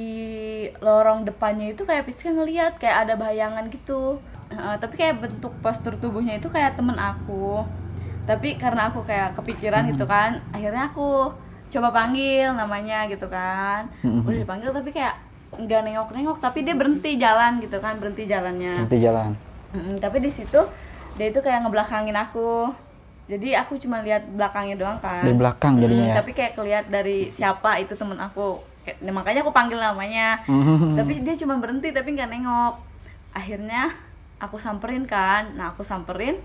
lorong 0.78 1.26
depannya 1.26 1.72
itu 1.74 1.82
kayak 1.88 2.06
Piska 2.06 2.30
ngeliat 2.30 2.76
kayak 2.76 3.08
ada 3.08 3.14
bayangan 3.16 3.66
gitu. 3.72 4.20
Heeh, 4.52 4.76
tapi 4.78 4.94
kayak 5.00 5.24
bentuk 5.24 5.56
postur 5.64 5.96
tubuhnya 5.96 6.36
itu 6.36 6.52
kayak 6.52 6.76
temen 6.76 6.94
aku. 7.00 7.64
Tapi 8.24 8.56
karena 8.56 8.88
aku 8.88 9.02
kayak 9.02 9.34
kepikiran 9.34 9.84
gitu 9.86 10.04
kan, 10.04 10.40
akhirnya 10.48 10.88
aku 10.88 11.28
coba 11.68 11.88
panggil 11.90 12.50
namanya 12.50 13.04
gitu 13.06 13.26
kan. 13.26 13.90
Udah 14.00 14.38
dipanggil 14.38 14.70
tapi 14.70 14.90
kayak 14.90 15.14
nggak 15.54 15.80
nengok-nengok, 15.82 16.38
tapi 16.38 16.62
dia 16.62 16.72
berhenti 16.72 17.14
jalan 17.14 17.58
gitu 17.58 17.78
kan, 17.78 17.94
berhenti 17.96 18.24
jalannya. 18.24 18.74
Nanti 18.80 18.98
jalan. 18.98 19.36
Mm-mm, 19.70 19.98
tapi 19.98 20.18
di 20.18 20.30
situ 20.30 20.60
dia 21.14 21.26
itu 21.28 21.38
kayak 21.38 21.62
ngebelakangin 21.62 22.14
aku 22.16 22.70
jadi 23.24 23.58
aku 23.58 23.74
cuma 23.76 23.98
lihat 24.00 24.22
belakangnya 24.28 24.76
doang 24.76 24.98
kan 24.98 25.22
Dari 25.22 25.34
belakang 25.34 25.78
jadinya 25.78 26.04
Mm, 26.04 26.10
ya. 26.10 26.16
tapi 26.16 26.30
kayak 26.32 26.52
keliat 26.54 26.84
dari 26.86 27.18
siapa 27.28 27.78
itu 27.78 27.94
temen 27.94 28.14
aku 28.16 28.58
Kayak- 28.82 29.00
nah, 29.00 29.12
makanya 29.12 29.40
aku 29.40 29.50
panggil 29.50 29.78
namanya 29.78 30.42
Hmm. 30.44 30.92
tapi 30.92 31.18
dia 31.20 31.34
cuma 31.34 31.56
berhenti 31.56 31.88
tapi 31.88 32.12
nggak 32.12 32.28
nengok 32.28 32.74
akhirnya 33.32 33.94
aku 34.36 34.58
samperin 34.58 35.02
kan 35.04 35.54
nah 35.54 35.70
aku 35.70 35.80
samperin 35.80 36.36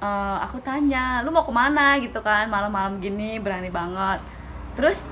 eh, 0.00 0.36
aku 0.40 0.56
tanya 0.60 1.20
lu 1.20 1.30
mau 1.30 1.44
ke 1.44 1.52
mana? 1.52 1.96
gitu 1.96 2.18
kan 2.18 2.46
malam-malam 2.46 2.96
gini 2.98 3.36
berani 3.36 3.68
banget. 3.68 4.20
Terus 4.74 5.04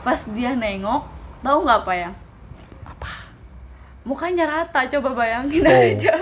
pas 0.00 0.20
dia 0.28 0.52
nengok 0.52 1.04
tahu 1.40 1.58
nggak 1.62 1.80
apa 1.82 1.92
ya? 1.94 2.10
Apa? 2.84 3.12
Mukanya 4.02 4.44
rata 4.44 4.84
coba 4.90 5.10
bayangin 5.14 5.64
Oh. 5.64 5.72
aja. 5.72 6.14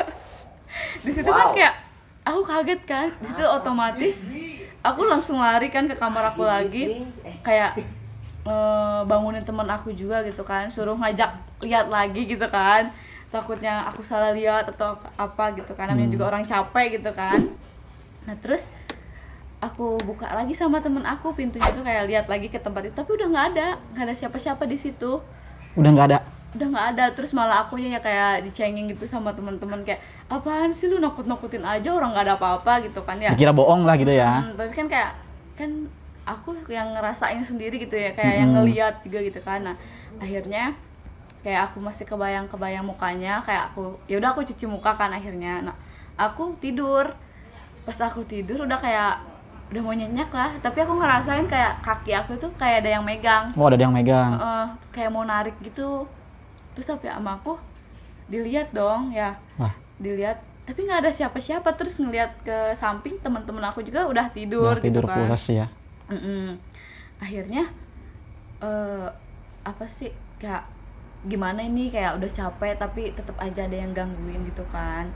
Di 1.05 1.11
situ 1.11 1.29
kan 1.29 1.51
Wow. 1.51 1.55
kayak 1.55 1.75
aku 2.23 2.41
kaget 2.43 2.81
kan? 2.83 3.09
Di 3.19 3.27
situ 3.27 3.43
otomatis 3.43 4.17
aku 4.83 5.07
langsung 5.07 5.38
lari 5.38 5.67
kan 5.67 5.87
ke 5.87 5.95
kamar 5.95 6.31
aku 6.31 6.43
lagi. 6.43 7.07
Kayak 7.43 7.79
eh, 8.43 9.01
bangunin 9.07 9.43
teman 9.43 9.67
aku 9.67 9.95
juga 9.95 10.23
gitu 10.23 10.43
kan 10.43 10.67
suruh 10.67 10.95
ngajak 10.95 11.31
lihat 11.62 11.87
lagi 11.87 12.27
gitu 12.27 12.47
kan. 12.47 12.91
Takutnya 13.31 13.88
aku 13.88 14.05
salah 14.05 14.31
lihat 14.31 14.69
atau 14.69 14.93
apa 15.17 15.55
gitu 15.55 15.73
kan 15.73 15.88
namanya 15.88 16.11
juga 16.11 16.29
orang 16.29 16.45
capek 16.45 17.01
gitu 17.01 17.11
kan 17.17 17.41
nah 18.22 18.38
terus 18.38 18.70
aku 19.62 19.94
buka 20.02 20.26
lagi 20.35 20.58
sama 20.58 20.82
temen 20.82 21.06
aku 21.06 21.30
pintunya 21.38 21.70
tuh 21.70 21.87
kayak 21.87 22.11
lihat 22.11 22.26
lagi 22.26 22.50
ke 22.50 22.58
tempat 22.58 22.90
itu 22.90 22.94
tapi 22.98 23.14
udah 23.14 23.26
nggak 23.30 23.46
ada. 23.54 23.68
Nggak 23.94 24.04
ada 24.11 24.14
siapa-siapa 24.18 24.66
di 24.66 24.74
situ. 24.74 25.22
Udah 25.78 25.90
nggak 25.94 26.08
ada. 26.11 26.18
udah 26.52 26.66
nggak 26.68 26.87
ada. 26.92 27.04
Terus 27.14 27.32
malah 27.32 27.64
akunya 27.64 27.96
ya 27.96 28.00
kayak 28.02 28.44
dicengin 28.44 28.90
gitu 28.90 29.08
sama 29.08 29.32
teman-teman 29.32 29.80
kayak 29.87 30.02
apaan 30.28 30.74
sih 30.74 30.90
lu 30.90 30.98
nakut-nakutin 30.98 31.62
aja? 31.62 31.94
Orang 31.94 32.12
nggak 32.12 32.26
ada 32.26 32.35
apa-apa 32.37 32.82
gitu 32.85 33.00
kan 33.06 33.16
ya. 33.22 33.32
Dikira 33.32 33.54
bohong 33.54 33.87
lah 33.87 33.94
gitu 33.96 34.12
ya. 34.12 34.42
Hmm, 34.42 34.58
tapi 34.58 34.74
kan 34.74 34.87
kayak 34.90 35.11
kan 35.56 35.70
aku 36.26 36.58
yang 36.68 36.92
ngerasain 36.92 37.40
sendiri 37.46 37.78
gitu 37.78 37.94
ya 37.94 38.12
kayak 38.14 38.42
yang 38.42 38.50
Mm-mm. 38.50 38.66
ngeliat 38.66 38.94
juga 39.06 39.18
gitu 39.22 39.40
kan. 39.46 39.62
Nah 39.62 39.76
akhirnya 40.18 40.74
kayak 41.46 41.70
aku 41.70 41.78
masih 41.78 42.04
kebayang-kebayang 42.06 42.87
mukanya 42.87 43.42
kayak 43.42 43.72
aku 43.72 43.98
ya 44.06 44.18
udah 44.18 44.35
aku 44.35 44.42
cuci 44.42 44.66
muka 44.66 44.92
kan 44.98 45.14
akhirnya. 45.14 45.64
Nah 45.70 45.76
aku 46.18 46.58
tidur 46.58 47.14
pas 47.83 47.99
aku 47.99 48.23
tidur 48.23 48.62
udah 48.62 48.79
kayak 48.79 49.18
udah 49.73 49.81
mau 49.81 49.97
nyenyak 49.97 50.29
lah. 50.31 50.53
Tapi 50.61 50.79
aku 50.85 50.92
ngerasain 51.01 51.49
kayak 51.49 51.81
kaki 51.81 52.12
aku 52.12 52.37
tuh 52.37 52.53
kayak 52.61 52.85
ada 52.85 53.01
yang 53.01 53.05
megang. 53.05 53.51
Oh 53.57 53.66
ada 53.66 53.81
yang 53.81 53.95
megang. 53.95 54.37
Heeh, 54.37 54.66
kayak 54.92 55.11
mau 55.11 55.25
narik 55.25 55.57
gitu. 55.64 56.05
Terus 56.77 56.87
tapi 56.87 57.09
sama 57.09 57.40
aku 57.40 57.57
dilihat 58.29 58.71
dong 58.77 59.11
ya. 59.12 59.35
Wah. 59.57 59.73
dilihat. 59.97 60.40
Tapi 60.62 60.87
nggak 60.87 61.09
ada 61.09 61.11
siapa-siapa. 61.11 61.73
Terus 61.75 61.97
ngelihat 61.99 62.37
ke 62.45 62.77
samping 62.77 63.16
teman-teman 63.18 63.64
aku 63.66 63.81
juga 63.83 64.07
udah 64.07 64.29
tidur, 64.31 64.77
Udah 64.79 64.85
tidur 64.85 65.05
gitu 65.05 65.11
kan. 65.11 65.18
pulas 65.27 65.45
ya. 65.49 65.66
Mm-mm. 66.12 66.61
akhirnya 67.23 67.71
eh 68.61 69.09
apa 69.62 69.85
sih 69.88 70.11
kayak 70.37 70.66
gimana 71.25 71.62
ini? 71.64 71.88
Kayak 71.88 72.18
udah 72.21 72.31
capek 72.31 72.77
tapi 72.77 73.14
tetap 73.14 73.38
aja 73.40 73.64
ada 73.64 73.77
yang 73.79 73.95
gangguin 73.97 74.42
gitu 74.45 74.62
kan. 74.68 75.09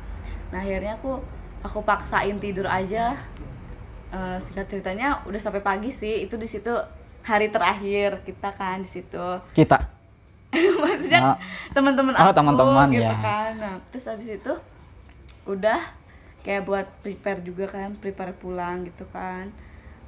Nah 0.55 0.63
akhirnya 0.63 0.97
aku 0.97 1.19
aku 1.67 1.83
paksain 1.83 2.39
tidur 2.39 2.65
aja 2.65 3.19
Eh, 4.07 4.39
singkat 4.39 4.71
ceritanya 4.71 5.19
udah 5.23 5.37
sampai 5.37 5.59
pagi 5.61 5.91
sih 5.91 6.23
itu 6.23 6.35
di 6.35 6.47
situ 6.47 6.71
hari 7.21 7.51
terakhir 7.51 8.23
kita 8.23 8.49
kan 8.51 8.79
di 8.79 8.89
situ 8.89 9.27
Kita. 9.59 9.83
maksudnya 10.55 11.21
Ah. 11.27 11.37
teman-teman 11.75 12.15
Oh, 12.15 12.23
aku 12.25 12.33
teman-teman, 12.33 12.87
gitu 12.89 13.03
ya. 13.05 13.19
kan 13.19 13.51
nah 13.59 13.75
terus 13.89 14.07
abis 14.07 14.31
itu 14.33 14.53
udah 15.45 15.83
kayak 16.41 16.63
buat 16.63 16.87
prepare 17.03 17.43
juga 17.43 17.67
kan 17.67 17.93
prepare 17.95 18.33
pulang 18.33 18.85
gitu 18.85 19.03
kan 19.07 19.51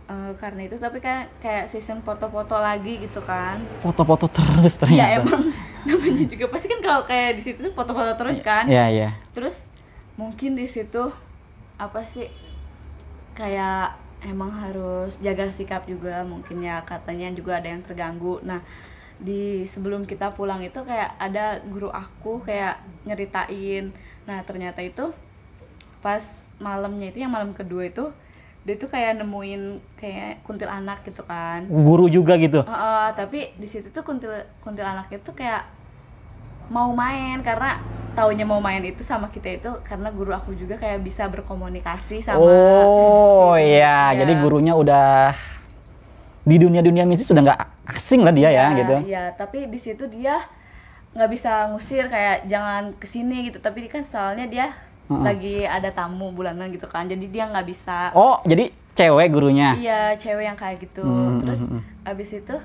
Eh, 0.07 0.33
karena 0.39 0.65
itu 0.65 0.81
tapi 0.81 0.99
kan 0.99 1.29
kayak 1.37 1.69
season 1.69 2.01
foto-foto 2.01 2.57
lagi 2.57 2.97
gitu 2.97 3.21
kan 3.21 3.61
Foto-foto 3.79 4.25
terus 4.27 4.73
ya 4.81 4.81
ternyata. 4.81 5.21
emang 5.21 5.43
namanya 5.85 6.25
juga 6.25 6.47
pasti 6.49 6.67
kan 6.67 6.81
kalau 6.81 7.03
kayak 7.05 7.37
di 7.37 7.43
situ 7.43 7.61
foto-foto 7.69 8.17
terus 8.17 8.41
kan 8.41 8.65
Iya 8.65 8.89
iya. 8.89 9.09
terus 9.31 9.59
mungkin 10.15 10.55
di 10.55 10.65
situ 10.65 11.13
apa 11.79 12.03
sih 12.03 12.27
kayak 13.39 13.95
emang 14.27 14.51
harus 14.51 15.23
jaga 15.23 15.47
sikap 15.47 15.87
juga 15.87 16.27
mungkin 16.27 16.59
ya 16.59 16.83
katanya 16.83 17.31
juga 17.31 17.63
ada 17.63 17.71
yang 17.71 17.87
terganggu. 17.87 18.43
Nah 18.43 18.59
di 19.19 19.63
sebelum 19.67 20.07
kita 20.07 20.35
pulang 20.35 20.63
itu 20.63 20.83
kayak 20.83 21.15
ada 21.23 21.63
guru 21.63 21.91
aku 21.91 22.43
kayak 22.43 22.83
nyeritain. 23.07 23.95
Nah 24.27 24.43
ternyata 24.43 24.83
itu 24.83 25.15
pas 26.03 26.23
malamnya 26.59 27.15
itu 27.15 27.23
yang 27.23 27.31
malam 27.31 27.55
kedua 27.55 27.87
itu 27.87 28.11
dia 28.67 28.75
tuh 28.75 28.91
kayak 28.91 29.23
nemuin 29.23 29.79
kayak 29.97 30.43
kuntilanak 30.43 31.01
gitu 31.07 31.23
kan. 31.23 31.65
Guru 31.71 32.11
juga 32.11 32.35
gitu. 32.37 32.67
Heeh, 32.67 33.07
tapi 33.15 33.55
di 33.55 33.71
situ 33.71 33.89
tuh 33.95 34.03
kuntil 34.03 34.35
kuntilanak 34.67 35.09
itu 35.15 35.31
kayak 35.33 35.65
mau 36.69 36.93
main 36.93 37.41
karena 37.41 37.81
taunya 38.19 38.43
mau 38.43 38.59
main 38.59 38.83
itu 38.83 39.07
sama 39.07 39.31
kita 39.31 39.49
itu 39.63 39.71
karena 39.87 40.11
guru 40.11 40.35
aku 40.35 40.51
juga 40.59 40.75
kayak 40.75 40.99
bisa 41.07 41.31
berkomunikasi 41.31 42.19
sama 42.27 42.43
Oh 42.43 43.55
iya, 43.55 44.11
jadi 44.19 44.33
gurunya 44.43 44.75
udah 44.75 45.39
di 46.43 46.57
dunia-dunia 46.57 47.05
mistis 47.05 47.29
sudah 47.31 47.45
nggak 47.45 47.61
asing 47.95 48.25
lah 48.25 48.33
dia 48.33 48.49
ya, 48.49 48.73
Iya, 48.73 48.79
gitu. 48.81 48.95
Iya, 49.05 49.25
tapi 49.37 49.69
di 49.69 49.79
situ 49.79 50.09
dia 50.09 50.49
nggak 51.13 51.31
bisa 51.31 51.69
ngusir 51.73 52.09
kayak 52.09 52.49
jangan 52.49 52.97
ke 52.97 53.05
sini 53.05 53.53
gitu. 53.53 53.61
Tapi 53.61 53.85
kan 53.89 54.03
soalnya 54.05 54.49
dia 54.49 54.67
Heeh. 55.13 55.25
lagi 55.25 55.57
ada 55.69 55.93
tamu 55.93 56.33
bulanan 56.33 56.73
gitu 56.73 56.89
kan. 56.89 57.05
Jadi 57.05 57.29
dia 57.29 57.49
nggak 57.49 57.67
bisa. 57.69 58.13
Oh, 58.17 58.41
jadi 58.49 58.73
cewek 58.97 59.29
gurunya. 59.29 59.77
Iya, 59.77 60.01
cewek 60.17 60.45
yang 60.49 60.59
kayak 60.59 60.89
gitu. 60.89 61.05
Hmm, 61.05 61.45
Terus 61.45 61.61
hmm, 61.69 61.81
hmm. 61.81 62.09
abis 62.09 62.31
itu 62.33 62.57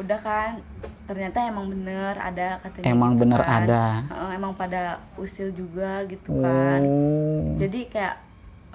udah 0.00 0.18
kan 0.18 0.58
ternyata 1.04 1.42
emang 1.44 1.68
bener 1.68 2.16
ada 2.16 2.56
katanya. 2.62 2.90
Emang 2.90 3.14
gitu 3.14 3.20
bener 3.26 3.40
kan. 3.44 3.62
ada. 3.66 3.84
Emang 4.32 4.52
pada 4.56 4.98
usil 5.20 5.52
juga 5.52 6.02
gitu 6.08 6.40
kan. 6.40 6.80
Oh. 6.82 7.54
Jadi 7.60 7.86
kayak 7.92 8.16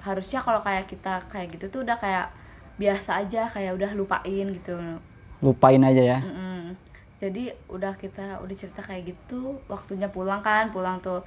harusnya 0.00 0.38
kalau 0.40 0.62
kayak 0.62 0.86
kita 0.86 1.18
kayak 1.26 1.58
gitu 1.58 1.66
tuh 1.68 1.80
udah 1.82 1.98
kayak 1.98 2.30
biasa 2.76 3.24
aja 3.24 3.48
kayak 3.50 3.74
udah 3.74 3.90
lupain 3.96 4.46
gitu. 4.52 4.76
Lupain 5.42 5.82
aja 5.82 6.02
ya. 6.02 6.18
Mm-mm. 6.22 6.76
Jadi 7.16 7.48
udah 7.72 7.96
kita 7.96 8.44
udah 8.44 8.56
cerita 8.56 8.84
kayak 8.84 9.16
gitu, 9.16 9.56
waktunya 9.72 10.06
pulang 10.12 10.44
kan, 10.44 10.68
pulang 10.68 11.00
tuh. 11.00 11.24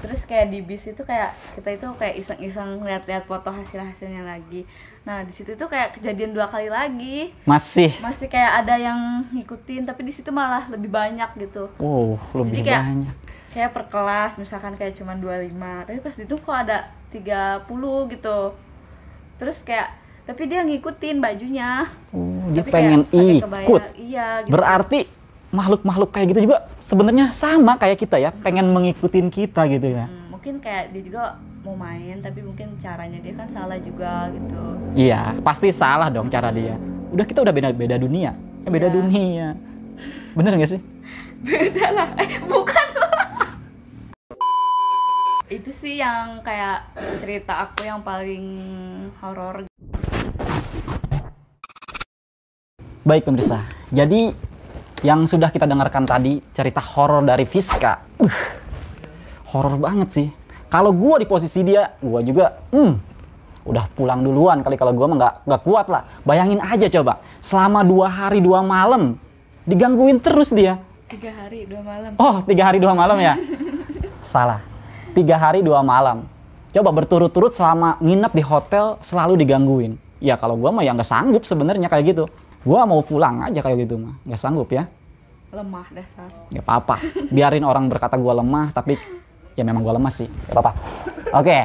Terus 0.00 0.24
kayak 0.24 0.48
di 0.48 0.64
bis 0.64 0.88
itu 0.88 1.02
kayak 1.04 1.34
kita 1.58 1.76
itu 1.76 1.86
kayak 2.00 2.14
iseng-iseng 2.16 2.80
lihat-lihat 2.80 3.28
foto 3.28 3.52
hasil-hasilnya 3.52 4.24
lagi. 4.24 4.64
Nah, 5.04 5.24
di 5.24 5.32
situ 5.32 5.52
tuh 5.60 5.68
kayak 5.68 5.98
kejadian 6.00 6.32
dua 6.32 6.48
kali 6.48 6.72
lagi. 6.72 7.36
Masih. 7.44 7.92
Masih 8.00 8.30
kayak 8.30 8.64
ada 8.64 8.80
yang 8.80 9.24
ngikutin, 9.28 9.84
tapi 9.84 10.08
di 10.08 10.12
situ 10.12 10.32
malah 10.32 10.64
lebih 10.72 10.88
banyak 10.88 11.28
gitu. 11.36 11.68
Wow, 11.76 12.16
lebih 12.32 12.64
Jadi 12.64 12.68
kayak- 12.68 12.86
banyak. 12.88 13.16
Kayak 13.50 13.70
per 13.74 13.84
kelas 13.90 14.32
misalkan 14.38 14.78
kayak 14.78 14.94
cuma 14.94 15.18
25, 15.18 15.82
tapi 15.82 15.98
pas 15.98 16.14
itu 16.14 16.34
kok 16.38 16.54
ada 16.54 16.94
30 17.10 18.06
gitu. 18.08 18.54
Terus 19.42 19.58
kayak 19.66 20.00
tapi 20.22 20.46
dia 20.46 20.62
ngikutin 20.62 21.18
bajunya. 21.18 21.90
Oh, 22.14 22.46
dia 22.54 22.62
pengen 22.62 23.02
ikut. 23.10 23.82
Iya, 23.98 24.46
gitu. 24.46 24.54
Berarti 24.54 25.19
makhluk-makhluk 25.50 26.10
kayak 26.10 26.30
gitu 26.30 26.40
juga 26.46 26.70
sebenarnya 26.78 27.30
sama 27.30 27.74
kayak 27.74 27.98
kita 27.98 28.16
ya, 28.16 28.30
pengen 28.30 28.70
mengikutin 28.70 29.28
kita 29.28 29.66
gitu 29.66 29.90
ya. 29.90 30.06
Hmm, 30.06 30.30
mungkin 30.30 30.58
kayak 30.58 30.94
dia 30.94 31.02
juga 31.02 31.22
mau 31.60 31.76
main 31.76 32.18
tapi 32.18 32.40
mungkin 32.40 32.78
caranya 32.80 33.20
dia 33.20 33.36
kan 33.36 33.44
salah 33.46 33.76
juga 33.76 34.32
gitu 34.32 34.62
Iya, 34.96 35.36
pasti 35.42 35.68
salah 35.68 36.08
dong 36.08 36.26
cara 36.26 36.48
dia. 36.50 36.78
Udah 37.10 37.26
kita 37.26 37.42
udah 37.42 37.52
beda 37.52 37.68
beda 37.70 37.96
dunia. 37.96 38.32
Eh, 38.64 38.70
beda 38.70 38.88
Iya. 38.88 38.94
dunia. 38.94 39.46
Bener 40.32 40.54
gak 40.56 40.70
sih? 40.70 40.80
beda 41.46 41.86
lah 41.90 42.08
eh 42.16 42.36
bukan 42.44 42.86
itu 45.50 45.70
sih 45.72 45.98
yang 45.98 46.38
kayak 46.40 46.84
cerita 47.16 47.64
aku 47.64 47.82
yang 47.82 47.98
paling 48.00 48.44
horor 49.18 49.64
Baik 53.00 53.24
pemirsa, 53.24 53.64
jadi 53.88 54.36
yang 55.00 55.24
sudah 55.24 55.48
kita 55.48 55.64
dengarkan 55.64 56.04
tadi 56.04 56.44
cerita 56.52 56.80
horor 56.80 57.24
dari 57.24 57.48
Fiska, 57.48 58.20
uh, 58.20 58.36
horor 59.52 59.80
banget 59.80 60.08
sih. 60.12 60.28
Kalau 60.68 60.92
gua 60.94 61.18
di 61.18 61.26
posisi 61.26 61.64
dia, 61.64 61.96
gua 61.98 62.20
juga, 62.22 62.60
hmm, 62.70 62.92
udah 63.66 63.84
pulang 63.96 64.20
duluan 64.22 64.60
kali 64.60 64.76
kalau 64.76 64.92
gua 64.92 65.06
mah 65.10 65.16
nggak 65.18 65.34
nggak 65.48 65.62
kuat 65.64 65.86
lah. 65.88 66.02
Bayangin 66.22 66.60
aja 66.60 66.86
coba, 67.00 67.18
selama 67.40 67.80
dua 67.82 68.06
hari 68.12 68.38
dua 68.44 68.60
malam 68.60 69.16
digangguin 69.64 70.20
terus 70.20 70.52
dia. 70.52 70.78
tiga 71.10 71.34
hari 71.34 71.66
dua 71.66 71.82
malam 71.82 72.14
Oh, 72.22 72.38
tiga 72.46 72.70
hari 72.70 72.78
dua 72.78 72.94
malam 72.94 73.18
ya? 73.18 73.34
Salah, 74.22 74.62
tiga 75.10 75.34
hari 75.40 75.58
dua 75.64 75.82
malam. 75.82 76.22
Coba 76.70 76.94
berturut-turut 76.94 77.50
selama 77.50 77.98
nginep 77.98 78.30
di 78.30 78.44
hotel 78.46 78.94
selalu 79.02 79.42
digangguin. 79.42 79.98
Ya 80.22 80.38
kalau 80.38 80.54
gua 80.54 80.70
mah 80.70 80.86
ya 80.86 80.94
nggak 80.94 81.08
sanggup 81.08 81.42
sebenarnya 81.42 81.90
kayak 81.90 82.14
gitu. 82.14 82.24
Gua 82.60 82.84
mau 82.84 83.00
pulang 83.00 83.40
aja 83.40 83.64
kayak 83.64 83.88
gitu 83.88 83.96
mah, 83.96 84.20
nggak 84.28 84.36
sanggup 84.36 84.68
ya. 84.68 84.84
lemah 85.50 85.88
dasar 85.96 86.28
Gak 86.52 86.60
apa-apa. 86.62 87.00
Biarin 87.32 87.64
orang 87.64 87.88
berkata 87.88 88.20
gua 88.20 88.36
lemah, 88.36 88.68
tapi 88.68 89.00
ya 89.56 89.64
memang 89.64 89.80
gua 89.80 89.96
lemah 89.96 90.12
sih. 90.12 90.28
Gak 90.28 90.52
apa-apa. 90.52 90.72
Oke. 91.40 91.58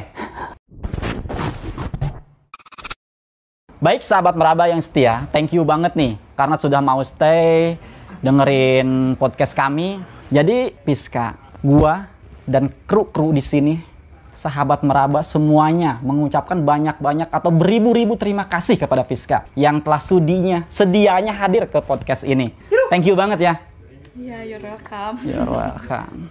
Baik 3.83 4.07
sahabat 4.07 4.39
meraba 4.39 4.71
yang 4.71 4.79
setia, 4.79 5.27
thank 5.35 5.51
you 5.51 5.67
banget 5.67 5.99
nih 5.99 6.15
karena 6.39 6.55
sudah 6.55 6.79
mau 6.79 7.03
stay 7.03 7.75
dengerin 8.23 9.19
podcast 9.19 9.51
kami. 9.51 9.99
Jadi 10.31 10.71
Piska, 10.79 11.35
gua 11.59 12.07
dan 12.47 12.71
kru-kru 12.87 13.35
di 13.35 13.43
sini 13.43 13.75
sahabat 14.35 14.83
meraba 14.83 15.23
semuanya 15.23 15.97
mengucapkan 16.03 16.59
banyak-banyak 16.59 17.31
atau 17.31 17.49
beribu-ribu 17.49 18.19
terima 18.19 18.43
kasih 18.45 18.75
kepada 18.75 19.07
Piska 19.07 19.47
yang 19.55 19.79
telah 19.79 19.97
sudinya 20.03 20.67
sedianya 20.67 21.33
hadir 21.33 21.65
ke 21.71 21.79
podcast 21.79 22.27
ini. 22.27 22.51
Thank 22.91 23.07
you 23.07 23.15
banget 23.15 23.39
ya. 23.41 23.53
iya 24.15 24.47
you're 24.47 24.63
welcome 24.63 25.19
You're 25.23 25.47
welcome. 25.47 26.29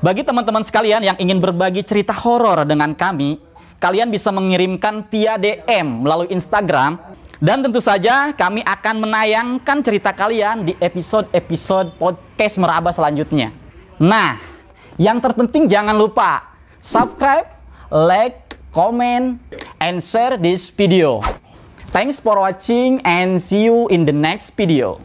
Bagi 0.00 0.24
teman-teman 0.24 0.64
sekalian 0.64 1.04
yang 1.04 1.18
ingin 1.20 1.44
berbagi 1.44 1.84
cerita 1.84 2.16
horor 2.16 2.64
dengan 2.64 2.96
kami, 2.96 3.36
kalian 3.84 4.08
bisa 4.08 4.32
mengirimkan 4.32 5.04
via 5.12 5.36
DM 5.36 6.06
melalui 6.06 6.32
Instagram. 6.32 6.96
Dan 7.40 7.64
tentu 7.64 7.80
saja 7.80 8.32
kami 8.36 8.60
akan 8.64 8.96
menayangkan 9.00 9.80
cerita 9.80 10.12
kalian 10.12 10.68
di 10.68 10.72
episode-episode 10.76 11.96
podcast 11.96 12.60
Meraba 12.60 12.92
selanjutnya. 12.92 13.52
Nah, 13.96 14.40
yang 15.00 15.16
terpenting 15.16 15.64
jangan 15.64 15.96
lupa 15.96 16.44
subscribe, 16.84 17.48
like, 17.88 18.56
comment, 18.72 19.40
and 19.80 20.04
share 20.04 20.36
this 20.36 20.68
video. 20.68 21.24
Thanks 21.88 22.20
for 22.20 22.36
watching 22.36 23.00
and 23.08 23.40
see 23.40 23.64
you 23.64 23.88
in 23.88 24.04
the 24.04 24.12
next 24.12 24.52
video. 24.52 25.00